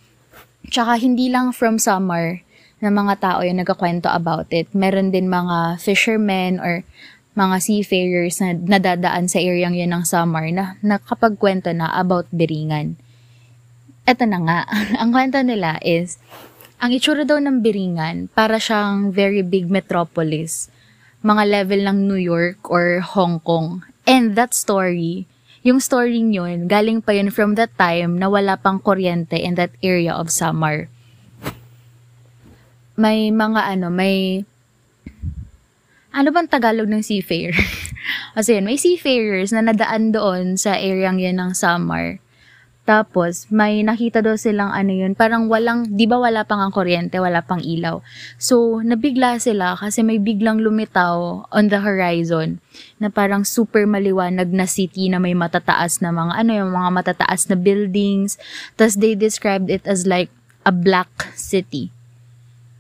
[0.68, 2.40] Tsaka hindi lang from summer
[2.81, 4.68] na mga tao yung nagkakwento about it.
[4.77, 6.85] Meron din mga fishermen or
[7.35, 12.94] mga seafarers na nadadaan sa area yun ng summer na nakapagkwento na about Biringan.
[14.07, 14.59] Eto na nga,
[15.00, 16.20] ang kwento nila is,
[16.79, 20.70] ang itsura daw ng Biringan, para siyang very big metropolis.
[21.24, 23.81] Mga level ng New York or Hong Kong.
[24.05, 25.24] And that story,
[25.64, 29.72] yung story yun, galing pa yun from that time na wala pang kuryente in that
[29.81, 30.92] area of Samar.
[32.94, 34.44] May mga ano, may...
[36.14, 37.59] Ano bang Tagalog ng seafarer?
[38.38, 42.22] Kasi yun, may seafarers na nadaan doon sa area yun ng Samar
[42.85, 47.16] tapos, may nakita daw silang ano yun, parang walang, di ba wala pang ang kuryente,
[47.16, 48.05] wala pang ilaw.
[48.37, 52.61] So, nabigla sila kasi may biglang lumitaw on the horizon
[53.01, 57.49] na parang super maliwanag na city na may matataas na mga, ano yung mga matataas
[57.49, 58.37] na buildings.
[58.77, 60.29] Tapos, they described it as like
[60.68, 61.88] a black city.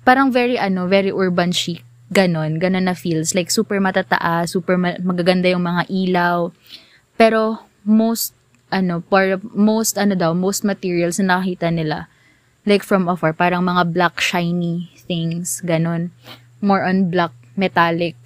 [0.04, 1.80] Parang very, ano, very urban chic.
[2.12, 3.32] Ganon, ganon na feels.
[3.32, 6.52] Like, super matataas, super ma- magaganda yung mga ilaw.
[7.16, 8.36] Pero, most
[8.74, 12.10] ano, for most, ano daw, most materials na nakita nila,
[12.66, 16.10] like from afar, parang mga black shiny things, ganun.
[16.58, 18.18] More on black metallic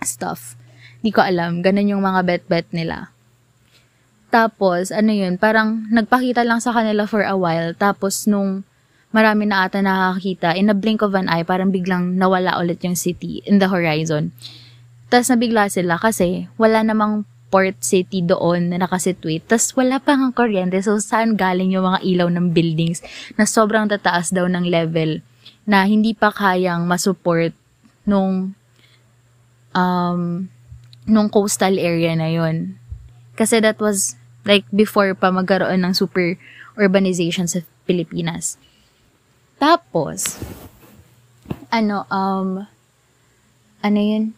[0.00, 0.56] stuff.
[1.04, 3.12] Di ko alam, ganun yung mga bet-bet nila.
[4.32, 7.76] Tapos, ano yun, parang nagpakita lang sa kanila for a while.
[7.76, 8.64] Tapos, nung
[9.08, 10.56] marami na ata nakakita.
[10.56, 14.32] In a blink of an eye, parang biglang nawala ulit yung city in the horizon.
[15.08, 19.44] Tapos nabigla sila kasi wala namang port city doon na nakasitwate.
[19.48, 20.76] Tapos wala pa ang kuryente.
[20.84, 23.00] So, saan galing yung mga ilaw ng buildings
[23.40, 25.24] na sobrang tataas daw ng level
[25.68, 27.52] na hindi pa kayang masupport
[28.08, 28.56] nung
[29.76, 30.22] um,
[31.08, 32.76] nung coastal area na yon
[33.36, 36.36] Kasi that was like before pa magkaroon ng super
[36.76, 38.60] urbanization sa Pilipinas.
[39.58, 40.38] Tapos,
[41.68, 42.64] ano, um,
[43.82, 44.32] ano yun?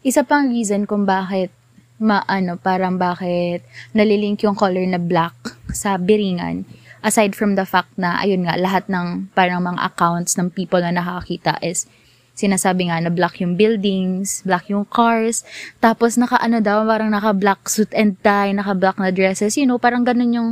[0.00, 1.52] Isa pang reason kung bakit
[2.00, 3.60] maano, parang bakit
[3.92, 5.36] nalilink yung color na black
[5.70, 6.64] sa biringan.
[7.04, 10.96] Aside from the fact na, ayun nga, lahat ng parang mga accounts ng people na
[10.96, 11.84] nakakita is
[12.32, 15.44] sinasabi nga na black yung buildings, black yung cars,
[15.84, 20.32] tapos naka-ano daw, parang naka-black suit and tie, naka-black na dresses, you know, parang ganun
[20.32, 20.50] yung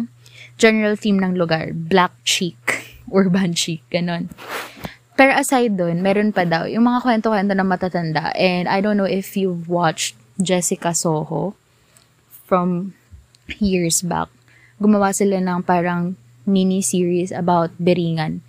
[0.61, 1.73] general theme ng lugar.
[1.73, 2.61] Black chic,
[3.09, 4.29] urban chic, ganun.
[5.19, 8.31] Pero aside dun, meron pa daw yung mga kwento-kwento na matatanda.
[8.39, 11.59] And I don't know if you've watched Jessica Soho
[12.47, 12.95] from
[13.59, 14.31] years back.
[14.79, 16.15] Gumawa sila ng parang
[16.47, 18.41] mini-series about Beringan.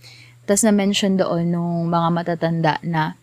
[0.45, 3.17] Tapos na-mention doon nung mga matatanda na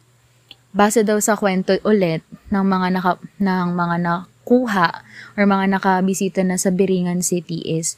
[0.76, 2.20] base daw sa kwento ulit
[2.52, 4.88] ng mga naka, ng mga nakuha
[5.38, 7.96] or mga nakabisita na sa Beringan City is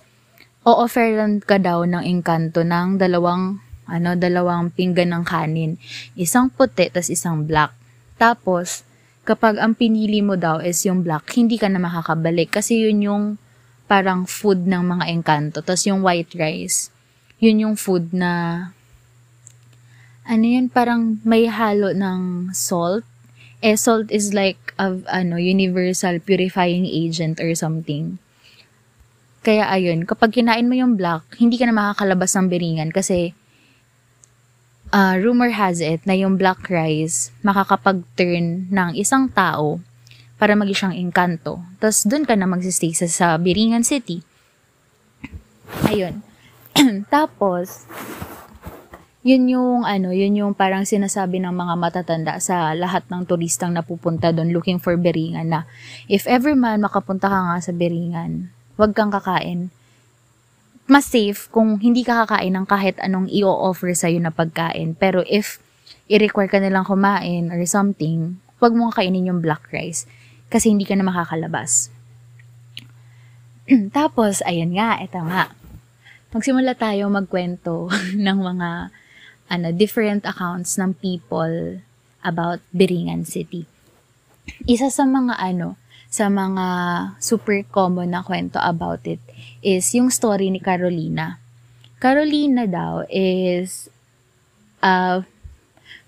[0.63, 5.81] o-offeran ka daw ng engkanto ng dalawang ano, dalawang pinggan ng kanin.
[6.13, 7.73] Isang puti, tas isang black.
[8.21, 8.85] Tapos,
[9.29, 12.49] kapag ang pinili mo daw is yung black, hindi ka na makakabalik.
[12.49, 13.25] Kasi yun yung
[13.85, 15.61] parang food ng mga engkanto.
[15.61, 16.89] Tapos yung white rice,
[17.37, 18.73] yun yung food na,
[20.25, 23.05] ano yun, parang may halo ng salt.
[23.61, 28.17] Eh, salt is like, a, ano, universal purifying agent or something.
[29.45, 33.37] Kaya ayun, kapag kinain mo yung black, hindi ka na makakalabas ng biringan kasi
[34.93, 39.81] uh, rumor has it na yung black rice makakapag-turn ng isang tao
[40.39, 41.59] para maging siyang engkanto.
[41.83, 44.23] Tapos doon ka na magsistay sa, sa Biringan City.
[45.91, 46.23] Ayun.
[47.15, 47.91] Tapos,
[49.27, 54.31] yun yung ano, yun yung parang sinasabi ng mga matatanda sa lahat ng turistang napupunta
[54.31, 55.61] doon looking for Beringan na
[56.07, 59.75] if ever man makapunta ka nga sa Beringan, wag kang kakain
[60.89, 64.97] mas safe kung hindi ka kakain ng kahit anong i-offer sa'yo na pagkain.
[64.97, 65.61] Pero if
[66.09, 70.09] i-require ka nilang kumain or something, huwag mo kainin yung black rice
[70.49, 71.93] kasi hindi ka na makakalabas.
[73.97, 75.53] Tapos, ayun nga, eto nga.
[76.33, 78.89] Magsimula tayo magkwento ng mga
[79.53, 81.85] ano, different accounts ng people
[82.25, 83.69] about Biringan City.
[84.65, 85.77] Isa sa mga ano,
[86.09, 86.65] sa mga
[87.21, 89.21] super common na kwento about it
[89.61, 91.39] is yung story ni Carolina.
[91.99, 93.91] Carolina daw is
[94.83, 95.27] a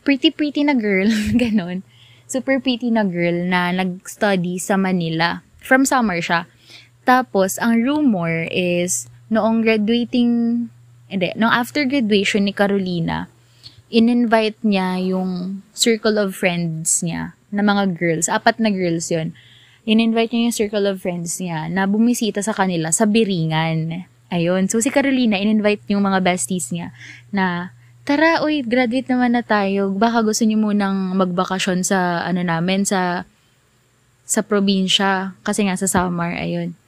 [0.06, 1.10] pretty pretty na girl,
[1.42, 1.82] ganun.
[2.30, 5.42] Super pretty na girl na nag-study sa Manila.
[5.58, 6.46] From summer siya.
[7.02, 10.30] Tapos, ang rumor is, noong graduating,
[11.10, 13.26] hindi, noong after graduation ni Carolina,
[13.90, 18.30] in-invite niya yung circle of friends niya na mga girls.
[18.30, 19.34] Apat na girls yon
[19.88, 24.06] in-invite niya yung circle of friends niya na bumisita sa kanila sa Biringan.
[24.30, 24.70] Ayun.
[24.70, 26.94] So, si Carolina, in-invite yung mga besties niya
[27.34, 27.74] na,
[28.06, 29.90] tara, uy, graduate naman na tayo.
[29.90, 33.26] Baka gusto niyo munang magbakasyon sa, ano namin, sa,
[34.22, 35.34] sa probinsya.
[35.42, 36.78] Kasi nga sa summer, ayun.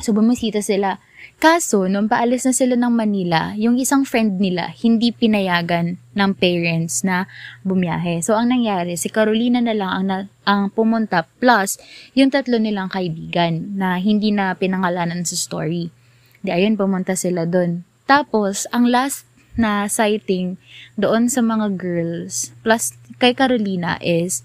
[0.00, 0.96] So, bumisita sila.
[1.36, 7.04] Kaso, nung paalis na sila ng Manila, yung isang friend nila, hindi pinayagan ng parents
[7.04, 7.28] na
[7.64, 8.24] bumiyahe.
[8.24, 11.76] So, ang nangyari, si Carolina na lang ang, na, ang pumunta plus
[12.16, 15.92] yung tatlo nilang kaibigan na hindi na pinangalanan sa story.
[16.40, 17.84] Di ayun, pumunta sila doon.
[18.08, 19.28] Tapos, ang last
[19.60, 20.56] na sighting
[20.96, 24.40] doon sa mga girls plus kay Carolina is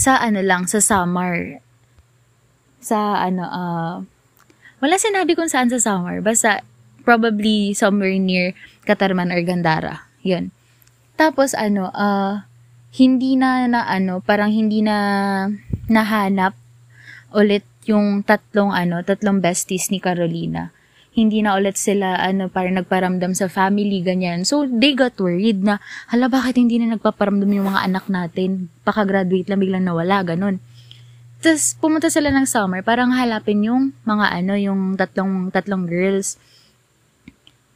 [0.00, 1.60] sa ano lang, sa summer.
[2.80, 3.94] Sa ano, uh,
[4.80, 6.24] wala sinabi kung saan sa summer.
[6.24, 6.64] Basta,
[7.04, 8.52] probably somewhere near
[8.84, 10.08] Katarman or Gandara.
[10.24, 10.52] Yun.
[11.16, 12.44] Tapos, ano, uh,
[12.96, 14.96] hindi na, na, ano, parang hindi na
[15.88, 16.56] nahanap
[17.36, 20.72] ulit yung tatlong, ano, tatlong besties ni Carolina.
[21.10, 24.46] Hindi na ulit sila, ano, parang nagparamdam sa family, ganyan.
[24.46, 28.70] So, they got worried na, hala, bakit hindi na nagpaparamdam yung mga anak natin?
[28.86, 30.62] Paka-graduate lang, biglang nawala, ganun.
[31.40, 36.36] Tapos, pumunta sila ng summer, parang halapin yung mga ano, yung tatlong, tatlong girls.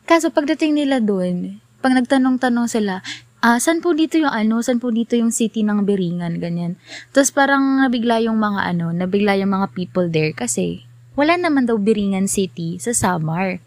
[0.04, 3.00] Kaso, pagdating nila doon, pag nagtanong-tanong sila,
[3.44, 6.80] ah, saan po dito yung ano, saan po dito yung city ng Beringan, ganyan.
[7.12, 11.76] Tapos parang nabigla yung mga ano, nabigla yung mga people there kasi wala naman daw
[11.76, 13.60] Beringan City sa Samar.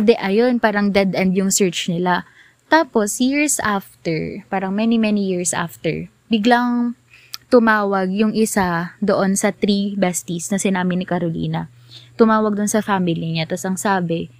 [0.00, 2.24] de, ayun, parang dead end yung search nila.
[2.70, 6.94] Tapos, years after, parang many, many years after, biglang
[7.50, 11.66] tumawag yung isa doon sa three besties na sinami ni Carolina.
[12.14, 13.50] Tumawag doon sa family niya.
[13.50, 14.30] Tapos ang sabi,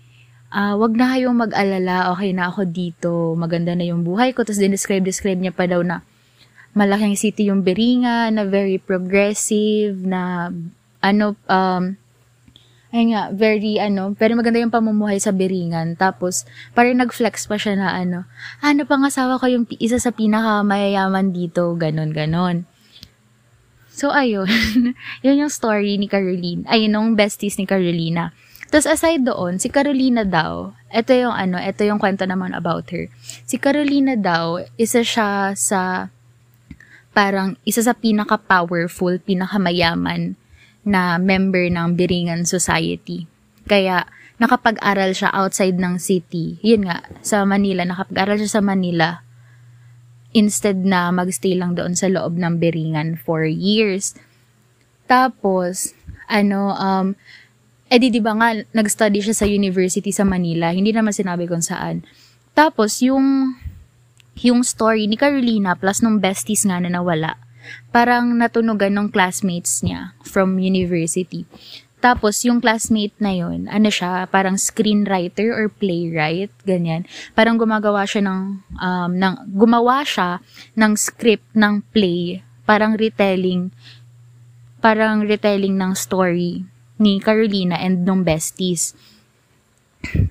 [0.55, 4.47] uh, wag na kayong mag-alala, okay na ako dito, maganda na yung buhay ko.
[4.47, 6.07] Tapos din-describe-describe niya pa daw na
[6.71, 10.55] malaking city yung Beringa, na very progressive, na
[11.03, 11.99] ano, um,
[12.95, 15.99] ayun nga, very ano, pero maganda yung pamumuhay sa Beringan.
[15.99, 16.47] Tapos,
[16.79, 18.23] parang nag-flex pa siya na ano,
[18.63, 22.70] ano pang asawa ko yung isa sa pinakamayayaman dito, ganon, ganon.
[24.01, 24.49] So, ayun.
[25.25, 26.65] yun yung story ni Caroline.
[26.73, 28.33] Ayun, yung besties ni Carolina.
[28.73, 33.13] Tapos aside doon, si Carolina daw, ito yung ano, ito yung kwento naman about her.
[33.45, 36.09] Si Carolina daw, isa siya sa
[37.13, 40.33] parang isa sa pinaka-powerful, pinakamayaman
[40.81, 43.29] na member ng Biringan Society.
[43.69, 44.09] Kaya,
[44.41, 46.57] nakapag-aral siya outside ng city.
[46.65, 49.21] Yun nga, sa Manila, nakapag-aral siya sa Manila
[50.31, 54.15] instead na magstay lang doon sa loob ng Biringan for years.
[55.11, 55.95] Tapos,
[56.31, 57.19] ano, um,
[57.91, 60.71] edi di ba nga, nag-study siya sa university sa Manila.
[60.71, 62.07] Hindi naman sinabi kung saan.
[62.55, 63.59] Tapos, yung,
[64.39, 67.35] yung story ni Carolina plus nung besties nga na nawala,
[67.91, 71.43] parang natunugan ng classmates niya from university.
[72.01, 77.05] Tapos, yung classmate na yun, ano siya, parang screenwriter or playwright, ganyan.
[77.37, 78.41] Parang gumagawa siya ng,
[78.81, 80.41] um, ng, gumawa siya
[80.81, 83.69] ng script ng play, parang retelling,
[84.81, 86.65] parang retelling ng story
[86.97, 88.97] ni Carolina and nung besties.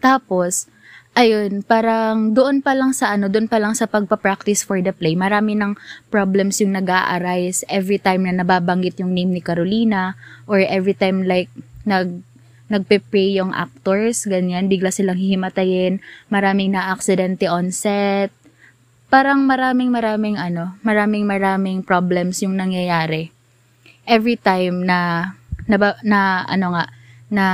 [0.02, 0.66] Tapos,
[1.18, 5.14] ayun, parang doon pa lang sa ano, doon pa lang sa pagpa-practice for the play,
[5.14, 5.78] marami ng
[6.14, 11.26] problems yung nag arise every time na nababanggit yung name ni Carolina or every time
[11.26, 11.50] like
[11.86, 12.22] nag
[12.70, 15.98] nagpe-pray yung actors, ganyan, bigla silang hihimatayin,
[16.30, 18.30] maraming na-aksidente on set,
[19.10, 23.34] parang maraming maraming ano, maraming maraming problems yung nangyayari.
[24.06, 25.34] Every time na
[25.66, 26.86] na, na ano nga,
[27.30, 27.46] na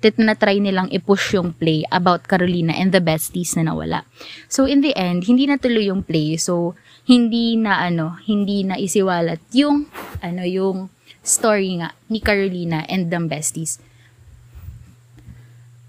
[0.00, 4.04] tit na try nilang i-push yung play about Carolina and the besties na nawala.
[4.46, 6.36] So in the end, hindi na tuloy yung play.
[6.36, 6.76] So
[7.08, 9.88] hindi na ano, hindi na isiwalat yung
[10.20, 10.92] ano yung
[11.24, 13.80] story nga ni Carolina and the besties.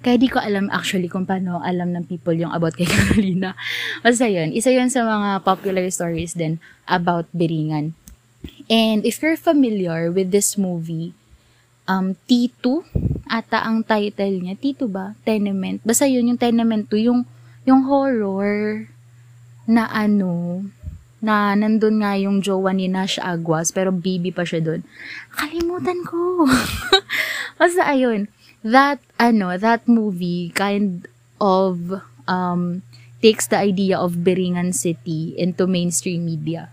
[0.05, 3.58] Kaya di ko alam actually kung paano alam ng people yung about kay Carolina.
[4.05, 7.97] Basta yun, isa yun sa mga popular stories din about Biringan.
[8.70, 11.16] And if you're familiar with this movie,
[11.88, 12.84] um, T2
[13.28, 14.56] ata ang title niya.
[14.56, 15.16] T2 ba?
[15.24, 15.84] Tenement.
[15.84, 17.28] Basta yun, yung Tenement 2, yung,
[17.68, 18.88] yung horror
[19.68, 20.64] na ano,
[21.20, 24.82] na nandun nga yung jowa ni Nash Aguas, pero baby pa siya dun.
[25.34, 26.48] Kalimutan ko.
[27.60, 28.32] Basta ayun,
[28.64, 31.04] that, ano, that movie kind
[31.42, 32.86] of, um,
[33.18, 36.70] takes the idea of Biringan City into mainstream media.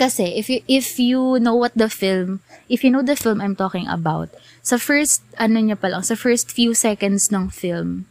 [0.00, 2.40] Kasi if you if you know what the film,
[2.72, 4.32] if you know the film I'm talking about,
[4.64, 8.08] sa first ano niya pa lang, sa first few seconds ng film,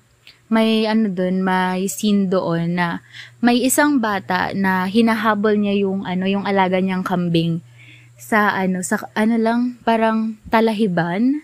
[0.53, 3.01] may ano doon, may scene doon na
[3.41, 7.65] may isang bata na hinahabol niya yung ano, yung alaga niyang kambing
[8.21, 11.41] sa ano, sa ano lang, parang talahiban.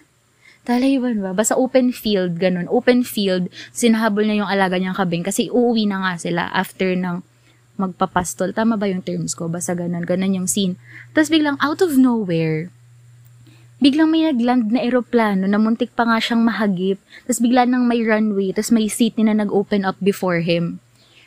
[0.61, 1.33] Talahiban ba?
[1.33, 2.69] Basta open field, ganun.
[2.69, 7.25] Open field, sinahabol niya yung alaga niyang kambing kasi uuwi na nga sila after ng
[7.75, 8.55] magpapastol.
[8.55, 9.47] Tama ba yung terms ko?
[9.47, 10.79] Basta ganun, ganun yung scene.
[11.11, 12.71] Tapos biglang out of nowhere,
[13.83, 16.99] biglang may nagland na eroplano na muntik pa nga siyang mahagip.
[17.27, 20.79] Tapos bigla nang may runway, tapos may seat na nag-open up before him.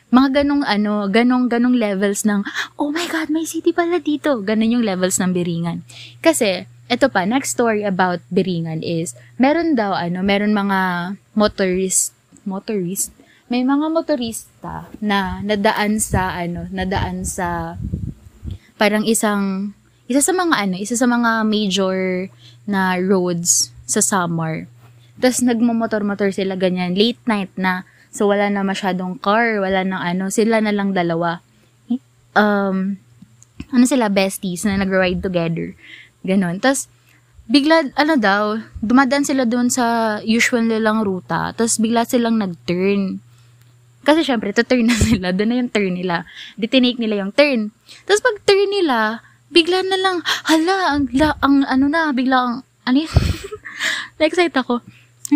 [0.09, 2.41] Mga ganong ano, ganong ganong levels ng,
[2.81, 4.41] oh my God, may city pala dito.
[4.41, 5.85] Ganon yung levels ng Biringan.
[6.25, 12.17] Kasi, eto pa, next story about Biringan is, meron daw ano, meron mga motorist,
[12.49, 13.13] motorist,
[13.49, 17.81] may mga motorista na nadaan sa ano, nadaan sa
[18.77, 19.73] parang isang
[20.09, 22.29] isa sa mga ano, isa sa mga major
[22.69, 24.69] na roads sa summer.
[25.19, 27.89] Tapos nagmo-motor-motor sila ganyan, late night na.
[28.13, 31.41] So wala na masyadong car, wala na ano, sila na lang dalawa.
[32.39, 33.01] Um,
[33.73, 35.77] ano sila, besties na nag-ride together.
[36.25, 36.57] Ganon.
[36.63, 36.89] Tapos,
[37.51, 41.53] bigla, ano daw, dumadaan sila doon sa usual nilang ruta.
[41.53, 43.21] Tapos, bigla silang nag-turn.
[44.07, 45.35] Kasi syempre, turn na sila.
[45.35, 46.27] Doon na yung turn nila.
[46.55, 47.71] Di tinake nila yung turn.
[48.07, 52.55] Tapos pag turn nila, bigla na lang, hala, ang, la, ang ano na, bigla ang,
[52.85, 52.99] ano?
[54.19, 54.81] Na-excite ako.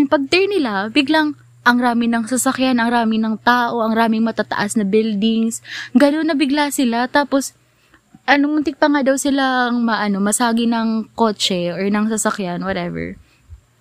[0.08, 4.74] Pag turn nila, biglang, ang rami ng sasakyan, ang rami ng tao, ang raming matataas
[4.74, 5.62] na buildings.
[5.94, 7.06] Gano'n na bigla sila.
[7.06, 7.54] Tapos,
[8.26, 13.14] ano, muntik pa nga daw silang maano, masagi ng kotse or ng sasakyan, whatever.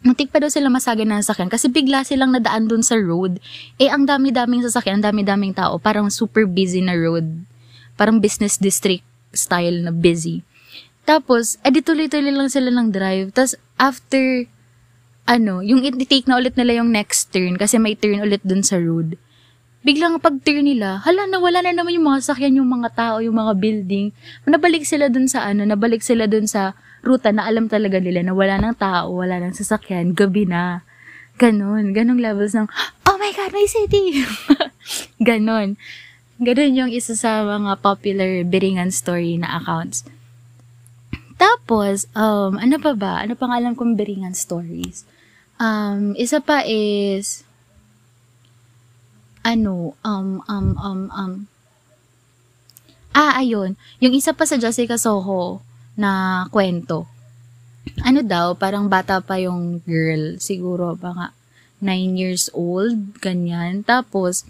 [0.01, 3.37] Muntik pa daw sila masagin ng sasakyan kasi bigla silang nadaan dun sa road.
[3.77, 7.25] Eh, ang dami-daming sasakyan, ang dami-daming tao, parang super busy na road.
[7.93, 10.41] Parang business district style na busy.
[11.05, 13.29] Tapos, edi tuloy-tuloy lang sila ng drive.
[13.33, 14.45] Tapos, after,
[15.29, 18.81] ano, yung i-take na ulit nila yung next turn kasi may turn ulit dun sa
[18.81, 19.17] road.
[19.81, 23.53] Biglang pag-turn nila, hala, nawala na naman yung mga sasakyan, yung mga tao, yung mga
[23.57, 24.13] building.
[24.45, 28.33] Nabalik sila dun sa ano, nabalik sila dun sa ruta na alam talaga nila na
[28.33, 30.85] wala ng tao, wala ng sasakyan, gabi na.
[31.41, 32.69] Ganon, ganong levels ng,
[33.09, 34.21] oh my God, my city!
[35.27, 35.77] ganon.
[36.41, 40.05] Ganon yung isa sa mga popular biringan story na accounts.
[41.41, 43.25] Tapos, um, ano pa ba?
[43.25, 45.09] Ano pang alam kong biringan stories?
[45.57, 47.41] Um, isa pa is,
[49.41, 51.33] ano, um, um, um, um,
[53.17, 55.65] ah, ayun, yung isa pa sa Jessica Soho,
[55.95, 57.07] na kwento.
[58.05, 61.33] Ano daw, parang bata pa yung girl, siguro mga
[61.81, 63.81] 9 years old, ganyan.
[63.81, 64.45] Tapos,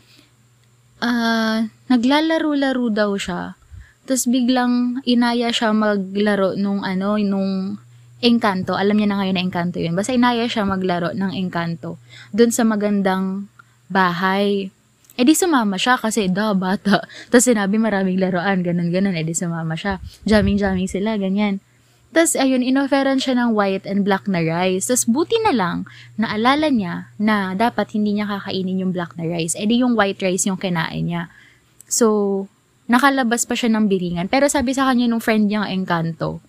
[0.99, 3.55] uh, naglalaro-laro daw siya.
[4.03, 7.79] Tapos biglang inaya siya maglaro nung ano, nung
[8.21, 8.77] Encanto.
[8.77, 9.97] Alam niya na ngayon na Encanto yun.
[9.97, 11.97] Basta inaya siya maglaro ng Encanto.
[12.29, 13.49] Doon sa magandang
[13.89, 14.69] bahay.
[15.19, 17.03] E di sumama siya kasi da, bata.
[17.29, 19.15] Tapos sinabi maraming laruan, ganun, ganun.
[19.15, 19.99] E di sumama siya.
[20.23, 21.59] Jamming-jamming sila, ganyan.
[22.11, 24.91] Tapos ayun, inoferan siya ng white and black na rice.
[24.91, 25.87] Tapos buti na lang,
[26.19, 29.55] naalala niya na dapat hindi niya kakainin yung black na rice.
[29.55, 31.31] E di yung white rice yung kinain niya.
[31.87, 32.47] So,
[32.91, 34.27] nakalabas pa siya ng biringan.
[34.27, 36.43] Pero sabi sa kanya nung friend niya Encanto,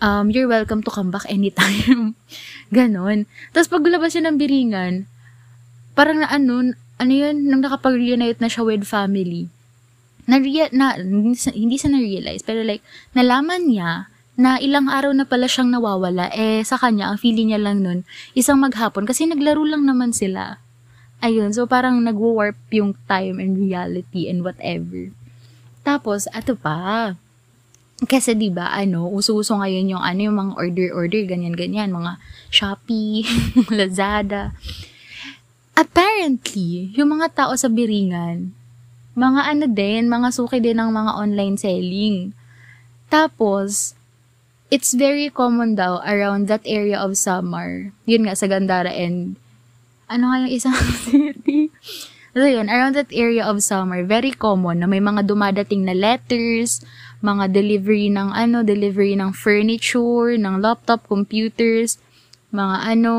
[0.00, 2.16] um, you're welcome to come back anytime.
[2.76, 3.28] Ganon.
[3.52, 5.04] Tapos paglabas siya ng biringan,
[5.92, 9.50] parang na ano, ano yun, nung nakapag-reunite na siya with family,
[10.24, 10.40] na,
[10.72, 10.86] na
[11.52, 12.80] hindi siya na-realize, pero like,
[13.12, 17.60] nalaman niya na ilang araw na pala siyang nawawala, eh sa kanya, ang feeling niya
[17.62, 18.02] lang nun,
[18.34, 20.58] isang maghapon, kasi naglaro lang naman sila.
[21.22, 25.10] Ayun, so parang nag-warp yung time and reality and whatever.
[25.86, 27.14] Tapos, ato pa,
[28.04, 32.18] kasi 'di ba ano, uso-uso ngayon yung ano yung mga order-order ganyan-ganyan, mga
[32.50, 33.22] Shopee,
[33.78, 34.50] Lazada
[35.74, 38.54] apparently, yung mga tao sa Biringan,
[39.14, 42.34] mga ano din, mga suki din ng mga online selling.
[43.06, 43.94] Tapos,
[44.74, 47.94] it's very common daw around that area of Samar.
[48.10, 49.38] Yun nga, sa Gandara and,
[50.10, 50.74] ano nga yung isang
[51.06, 51.70] city?
[52.34, 56.82] So yun, around that area of Samar, very common na may mga dumadating na letters,
[57.22, 62.02] mga delivery ng ano, delivery ng furniture, ng laptop, computers,
[62.50, 63.14] mga ano,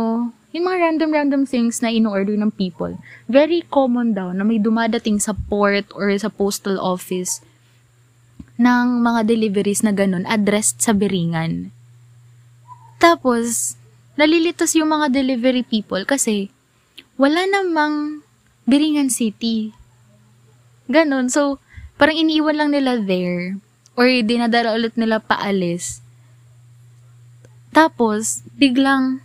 [0.55, 2.95] yung mga random-random things na in-order ng people,
[3.27, 7.43] very common daw na may dumadating sa port or sa postal office
[8.55, 11.75] ng mga deliveries na ganun addressed sa Beringan.
[13.03, 13.75] Tapos,
[14.15, 16.47] nalilitos yung mga delivery people kasi
[17.19, 18.23] wala namang
[18.63, 19.75] Beringan City.
[20.87, 21.27] Ganon.
[21.27, 21.59] So,
[21.99, 23.59] parang iniiwan lang nila there
[23.99, 25.99] or dinadala ulit nila paalis.
[27.75, 29.24] Tapos, biglang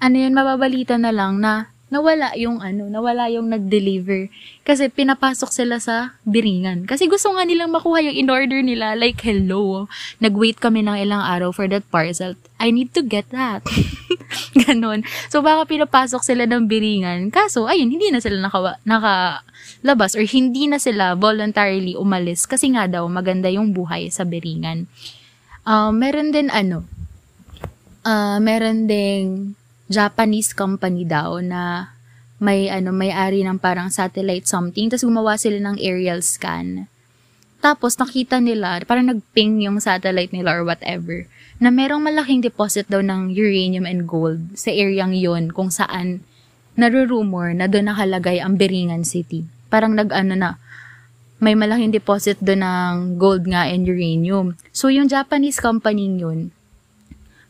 [0.00, 4.30] ano yun, mababalita na lang na nawala yung ano, nawala yung nag-deliver.
[4.62, 6.86] Kasi pinapasok sila sa biringan.
[6.86, 8.94] Kasi gusto nga nilang makuha yung in-order nila.
[8.94, 9.90] Like, hello,
[10.22, 12.38] nag-wait kami ng ilang araw for that parcel.
[12.62, 13.66] I need to get that.
[14.62, 15.02] Ganon.
[15.28, 17.34] So, baka pinapasok sila ng biringan.
[17.34, 22.46] Kaso, ayun, hindi na sila naka, nakalabas or hindi na sila voluntarily umalis.
[22.46, 24.86] Kasi nga daw, maganda yung buhay sa biringan.
[25.66, 26.86] Uh, meron din ano,
[28.06, 29.58] uh, meron ding
[29.90, 31.90] Japanese company daw na
[32.38, 36.86] may ano may-ari ng parang satellite something tapos gumawa sila ng aerial scan.
[37.60, 41.28] Tapos nakita nila, parang nagping yung satellite nila or whatever,
[41.60, 46.24] na merong malaking deposit daw ng uranium and gold sa areang yon kung saan
[46.78, 49.44] narurumor na doon nakalagay ang Beringan City.
[49.68, 50.56] Parang nag-ano na,
[51.36, 54.56] may malaking deposit doon ng gold nga and uranium.
[54.72, 56.56] So yung Japanese company yun,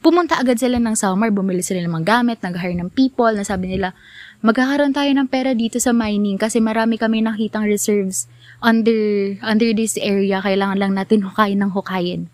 [0.00, 3.76] Pumunta agad sila ng summer, bumili sila ng mga gamit, nag-hire ng people, na sabi
[3.76, 3.92] nila,
[4.40, 8.24] magkakaroon tayo ng pera dito sa mining kasi marami kami nakitang reserves
[8.64, 12.32] under, under this area, kailangan lang natin hukayin ng hukayin.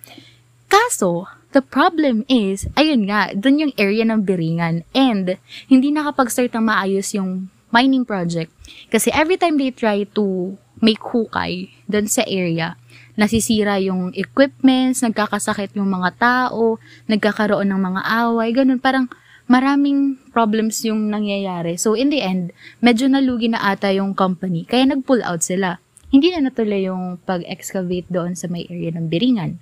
[0.70, 4.86] Kaso, the problem is, ayun nga, dun yung area ng Biringan.
[4.94, 5.34] And
[5.66, 8.54] hindi nakapag-start ng maayos yung mining project.
[8.94, 12.78] Kasi every time they try to make hukay dun sa area,
[13.16, 16.76] nasisira yung equipments, nagkakasakit yung mga tao,
[17.08, 18.78] nagkakaroon ng mga away, ganun.
[18.78, 19.08] Parang
[19.48, 21.80] maraming problems yung nangyayari.
[21.80, 22.52] So, in the end,
[22.84, 25.80] medyo nalugi na ata yung company, kaya nag-pull out sila.
[26.12, 29.58] Hindi na natuloy yung pag-excavate doon sa may area ng Biringan.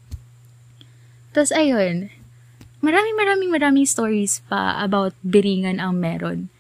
[1.33, 2.13] Tapos, ayun,
[2.85, 6.53] maraming maraming maraming stories pa about Biringan ang meron.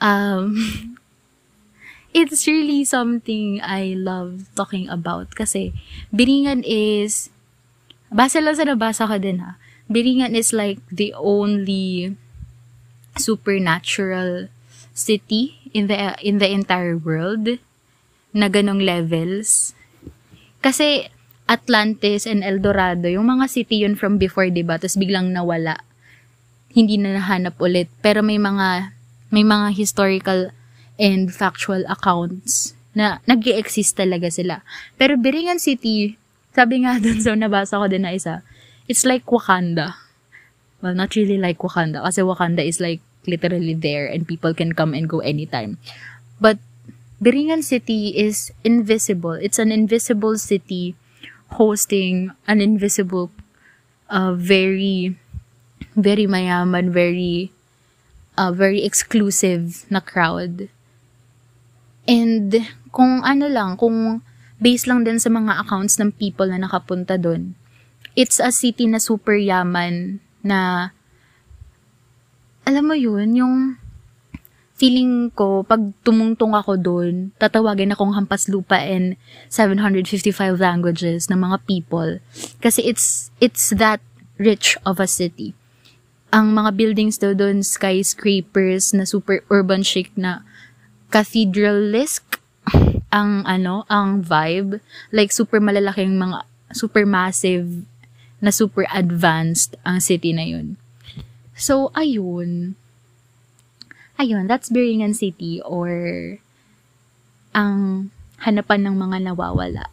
[0.00, 0.56] Um,
[2.16, 5.76] it's really something I love talking about kasi
[6.08, 7.28] Biringan is,
[8.08, 9.60] base lang sa nabasa ko din ha,
[9.92, 12.16] Biringan is like the only
[13.20, 14.48] supernatural
[14.96, 17.60] city in the in the entire world
[18.32, 19.76] na ganong levels.
[20.64, 21.12] Kasi
[21.46, 24.80] Atlantis and El Dorado, yung mga city yun from before, 'di ba?
[24.80, 25.78] Tapos biglang nawala.
[26.74, 27.86] Hindi na nahanap ulit.
[28.02, 28.90] Pero may mga
[29.30, 30.50] may mga historical
[30.96, 34.64] and factual accounts na nag exist talaga sila.
[34.96, 36.16] Pero Biringan City,
[36.56, 38.40] sabi nga dun sa nabasa ko din na isa,
[38.88, 40.00] it's like Wakanda.
[40.80, 44.94] Well, not really like Wakanda kasi Wakanda is like literally there and people can come
[44.96, 45.76] and go anytime.
[46.40, 46.56] But
[47.20, 49.36] Biringan City is invisible.
[49.40, 50.96] It's an invisible city
[51.56, 53.30] hosting an invisible,
[54.10, 55.16] uh, very,
[55.96, 57.52] very mayaman, very,
[58.36, 60.68] uh, very exclusive na crowd.
[62.06, 62.62] And
[62.94, 64.22] kung ano lang, kung
[64.62, 67.52] based lang din sa mga accounts ng people na nakapunta doon,
[68.16, 70.90] it's a city na super yaman na
[72.66, 73.56] alam mo yun, yung
[74.76, 79.16] feeling ko, pag tumungtong ako doon, tatawagin akong hampas lupa in
[79.48, 82.20] 755 languages ng mga people.
[82.60, 84.04] Kasi it's, it's that
[84.36, 85.56] rich of a city.
[86.28, 90.44] Ang mga buildings daw doon, skyscrapers na super urban chic na
[91.10, 92.40] cathedral-esque
[93.12, 94.82] ang ano, ang vibe.
[95.10, 96.44] Like super malalaking mga,
[96.74, 97.86] super massive
[98.42, 100.76] na super advanced ang city na yun.
[101.56, 102.76] So, ayun
[104.16, 105.88] ayun, that's Biringan City or
[107.52, 108.10] ang
[108.44, 109.88] hanapan ng mga nawawala.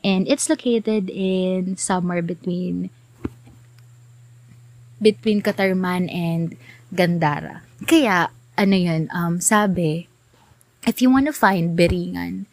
[0.00, 2.88] And it's located in somewhere between
[5.00, 6.56] between Katarman and
[6.92, 7.64] Gandara.
[7.84, 10.04] Kaya, ano yun, um, sabi,
[10.84, 12.44] if you want to find Biringan,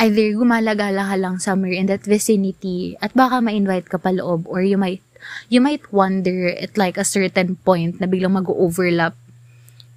[0.00, 4.64] either gumalagala ka lang somewhere in that vicinity at baka ma-invite ka pa loob or
[4.64, 5.04] you might
[5.52, 9.12] you might wonder at like a certain point na biglang mag-overlap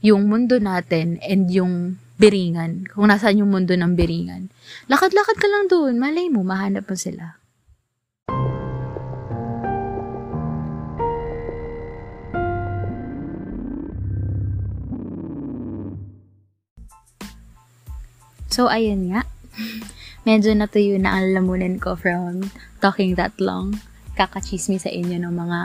[0.04, 4.52] yung mundo natin and yung biringan, kung nasaan yung mundo ng biringan.
[4.92, 7.40] Lakad-lakad ka lang doon, malay mo, mahanap mo sila.
[18.54, 19.26] So, ayun nga.
[20.30, 22.54] Medyo natuyo na ang lamunan ko from
[22.86, 23.82] talking that long
[24.14, 25.60] kakachismi sa inyo ng mga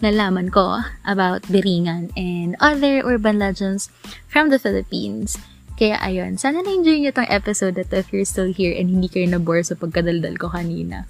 [0.00, 3.92] nalaman ko about Biringan and other urban legends
[4.32, 5.36] from the Philippines.
[5.76, 9.12] Kaya ayun, sana na-enjoy nyo tong episode na to if you're still here and hindi
[9.12, 11.04] kayo na-bore sa pagkadaldal ko kanina.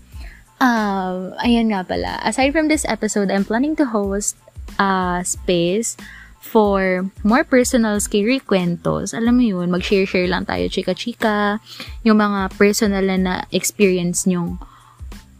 [0.59, 2.19] Um, ayun nga pala.
[2.27, 4.35] Aside from this episode, I'm planning to host
[4.75, 5.95] a space
[6.43, 9.15] for more personal scary kwentos.
[9.15, 11.63] Alam mo yun, mag-share-share lang tayo, chika-chika,
[12.03, 14.59] yung mga personal na experience nyong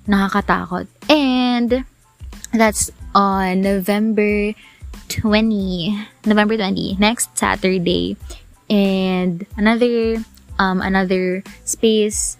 [0.07, 0.87] nakakatakot.
[1.11, 1.85] And
[2.55, 4.55] that's on November
[5.11, 8.17] 20, November 20, next Saturday.
[8.71, 10.23] And another
[10.57, 12.39] um another space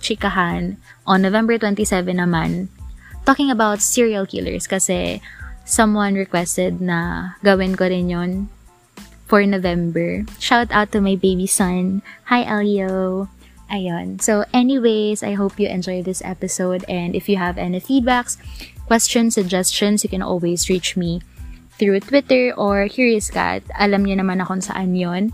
[0.00, 2.68] chikahan on November 27 naman
[3.28, 5.20] talking about serial killers kasi
[5.70, 8.50] someone requested na gawin ko rin yon
[9.30, 10.26] for November.
[10.42, 12.02] Shout out to my baby son.
[12.26, 13.30] Hi, Elio.
[13.70, 14.18] Ayun.
[14.18, 16.82] So, anyways, I hope you enjoy this episode.
[16.90, 18.34] And if you have any feedbacks,
[18.90, 21.22] questions, suggestions, you can always reach me
[21.78, 23.62] through Twitter or Curious Cat.
[23.78, 25.30] Alam niyo naman ako saan yon.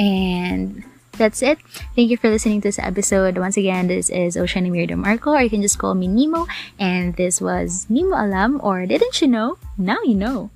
[0.00, 0.88] And
[1.20, 1.60] that's it.
[1.94, 3.36] Thank you for listening to this episode.
[3.36, 6.48] Once again, this is Ocean Mirda Marco, or you can just call me Nemo.
[6.80, 9.58] And this was Nemo Alam, or Didn't You Know?
[9.76, 10.50] Now You Know.